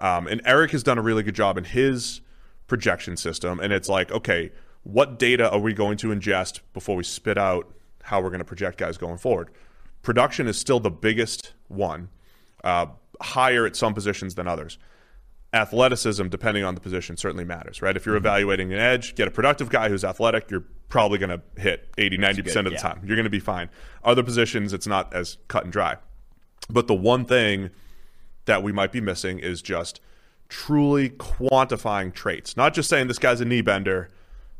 [0.00, 2.20] um, and Eric has done a really good job in his
[2.66, 3.60] projection system.
[3.60, 4.50] And it's like, okay,
[4.82, 7.70] what data are we going to ingest before we spit out
[8.04, 9.50] how we're going to project guys going forward?
[10.02, 12.08] Production is still the biggest one,
[12.64, 12.86] uh,
[13.20, 14.78] higher at some positions than others
[15.52, 17.96] athleticism, depending on the position, certainly matters, right?
[17.96, 21.60] If you're evaluating an edge, get a productive guy who's athletic, you're probably going to
[21.60, 22.78] hit 80, 90% of the yeah.
[22.78, 23.00] time.
[23.04, 23.68] You're going to be fine.
[24.04, 25.96] Other positions, it's not as cut and dry.
[26.68, 27.70] But the one thing
[28.44, 30.00] that we might be missing is just
[30.48, 34.10] truly quantifying traits, not just saying this guy's a knee bender,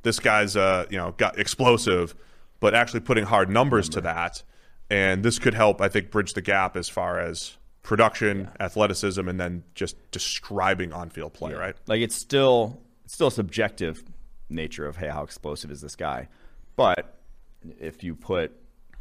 [0.03, 2.15] this guy's uh, you know got explosive,
[2.59, 4.43] but actually putting hard numbers to that.
[4.89, 7.57] And this could help, I think, bridge the gap as far as
[7.91, 11.75] production, athleticism, and then just describing on-field play, right?
[11.89, 14.05] Like it's still it's still a subjective
[14.49, 16.29] nature of hey, how explosive is this guy?
[16.77, 17.19] But
[17.81, 18.53] if you put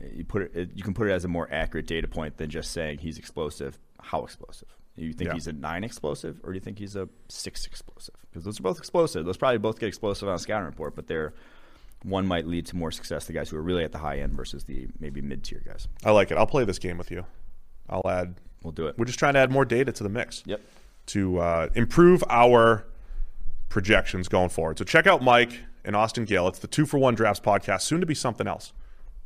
[0.02, 2.72] you put it, you can put it as a more accurate data point than just
[2.72, 3.78] saying he's explosive.
[4.02, 4.70] How explosive?
[4.96, 5.34] You think Yeah.
[5.36, 8.16] he's a nine explosive, or do you think he's a six explosive?
[8.32, 9.24] Because those are both explosive.
[9.24, 11.36] Those probably both get explosive on a scouting report, but they're
[12.02, 13.28] one might lead to more success.
[13.28, 15.88] The guys who are really at the high end versus the maybe mid tier guys.
[16.04, 16.40] I like it.
[16.40, 17.24] I'll play this game with you.
[17.88, 18.34] I'll add.
[18.64, 18.97] We'll do it.
[18.97, 20.43] We're just trying to add more data to the mix.
[20.45, 20.62] Yep.
[21.07, 22.86] to uh, improve our
[23.70, 24.78] projections going forward.
[24.78, 26.47] So check out Mike and Austin Gayle.
[26.47, 28.74] It's the Two for One Drafts podcast, soon to be something else.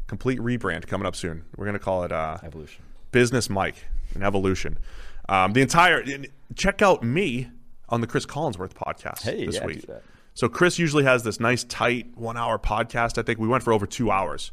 [0.07, 1.43] Complete rebrand coming up soon.
[1.57, 2.83] We're going to call it uh, Evolution.
[3.11, 3.75] Business Mike
[4.13, 4.77] and Evolution.
[5.29, 6.03] Um, the entire
[6.55, 7.49] check out me
[7.89, 9.85] on the Chris Collinsworth podcast Hey, this yeah, week.
[10.33, 13.17] So Chris usually has this nice tight one hour podcast.
[13.17, 14.51] I think we went for over two hours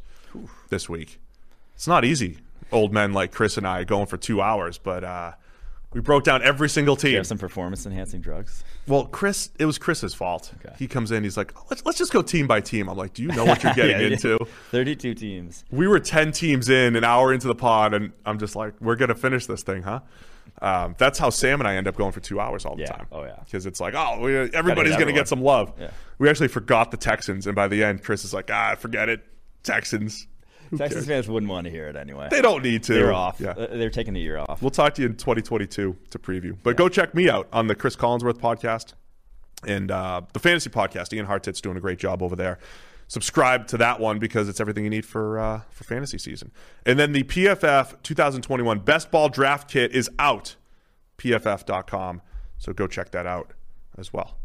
[0.69, 1.19] this week.
[1.75, 2.37] It's not easy,
[2.71, 5.31] old men like Chris and I going for two hours, but uh,
[5.93, 7.15] we broke down every single team.
[7.15, 8.63] have some performance enhancing drugs?
[8.87, 10.51] Well, Chris, it was Chris's fault.
[10.65, 10.73] Okay.
[10.79, 12.89] He comes in, he's like, let's, let's just go team by team.
[12.89, 14.37] I'm like, do you know what you're getting Yeah, into?
[14.71, 15.63] Thirty-two teams.
[15.69, 18.95] We were 10 teams in, an hour into the pod, and I'm just like, we're
[18.95, 19.99] going to finish this thing, huh?
[20.61, 22.91] Um, that's how Sam and I end up going for two hours all the Yeah.
[22.91, 23.07] time.
[23.11, 23.35] Oh, yeah.
[23.45, 25.73] Because it's like, oh, we, everybody's going to get some love.
[25.79, 25.91] Yeah.
[26.17, 29.23] We actually forgot the Texans, and by the end, Chris is like, ah, forget it.
[29.63, 30.27] Texans.
[30.71, 31.25] Who Texas cares?
[31.25, 32.27] fans wouldn't want to hear it anyway.
[32.31, 32.93] They don't need to.
[32.93, 33.39] They're off.
[33.39, 33.51] Yeah.
[33.51, 34.61] Uh, They're taking a year off.
[34.61, 36.57] We'll talk to you in 2022 to preview.
[36.63, 38.93] But go check me out on the Chris Collinsworth podcast
[39.67, 41.13] and uh, the fantasy podcast.
[41.13, 42.57] Ian Hartitz's doing a great job over there.
[43.07, 46.51] Subscribe to that one because it's everything you need for uh, for fantasy season.
[46.85, 50.55] And then the PFF 2021 Best Ball Draft Kit is out.
[51.17, 52.21] PFF.com.
[52.57, 53.53] So go check that out
[53.97, 54.37] as well.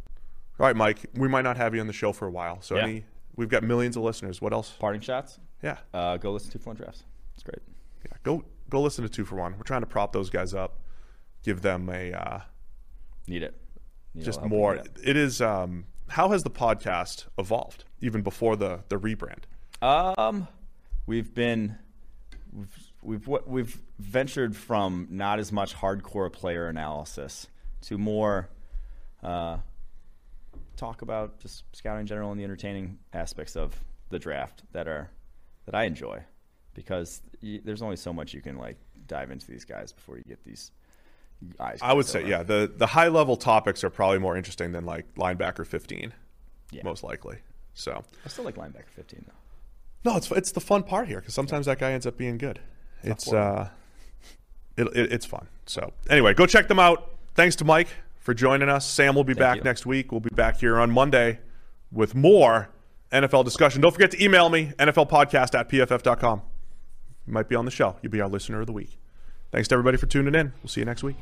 [0.58, 1.06] All right, Mike.
[1.14, 2.60] We might not have you on the show for a while.
[2.60, 2.82] So Yeah.
[2.82, 3.04] any
[3.36, 4.40] We've got millions of listeners.
[4.40, 4.74] What else?
[4.78, 5.38] Parting shots.
[5.62, 7.04] Yeah, Uh, go listen to Two for One Drafts.
[7.34, 7.60] It's great.
[8.04, 8.16] yeah.
[8.22, 9.52] Go go listen to two for one.
[9.56, 10.80] We're trying to prop those guys up,
[11.42, 12.40] give them a uh,
[13.28, 13.54] Need it.
[14.14, 14.84] Need just all the help we more.
[15.04, 15.40] It is.
[15.40, 19.44] Um, how has the podcast evolved even before the the rebrand?
[19.82, 20.48] Um,
[21.06, 21.76] we've been
[22.52, 27.48] we've we've what we've ventured from not as much hardcore player analysis
[27.82, 28.48] to more
[29.22, 29.58] uh,
[30.76, 33.74] talk about just scouting in general and the entertaining aspects of
[34.10, 35.10] the draft that are
[35.66, 36.20] that I enjoy
[36.74, 40.24] because y- there's only so much you can like dive into these guys before you
[40.24, 40.70] get these
[41.60, 41.78] eyes.
[41.82, 45.04] I would say, yeah, the the high level topics are probably more interesting than like
[45.16, 46.12] linebacker fifteen,
[46.70, 46.82] Yeah.
[46.84, 47.38] most likely.
[47.74, 50.10] So I still like linebacker 15 though.
[50.10, 52.58] no, it's it's the fun part here because sometimes that guy ends up being good.
[53.02, 53.68] It's uh,
[54.78, 55.46] it, it, it's fun.
[55.66, 57.12] So anyway, go check them out.
[57.34, 57.88] Thanks to Mike
[58.18, 58.88] for joining us.
[58.88, 59.62] Sam will be back you.
[59.62, 60.10] next week.
[60.10, 61.40] We'll be back here on Monday
[61.92, 62.70] with more
[63.12, 63.80] NFL discussion.
[63.80, 66.42] Don't forget to email me NFLpodcast at pff.com.
[67.26, 67.96] You might be on the show.
[68.02, 68.98] You'll be our listener of the week.
[69.52, 70.52] Thanks to everybody for tuning in.
[70.62, 71.16] We'll see you next week.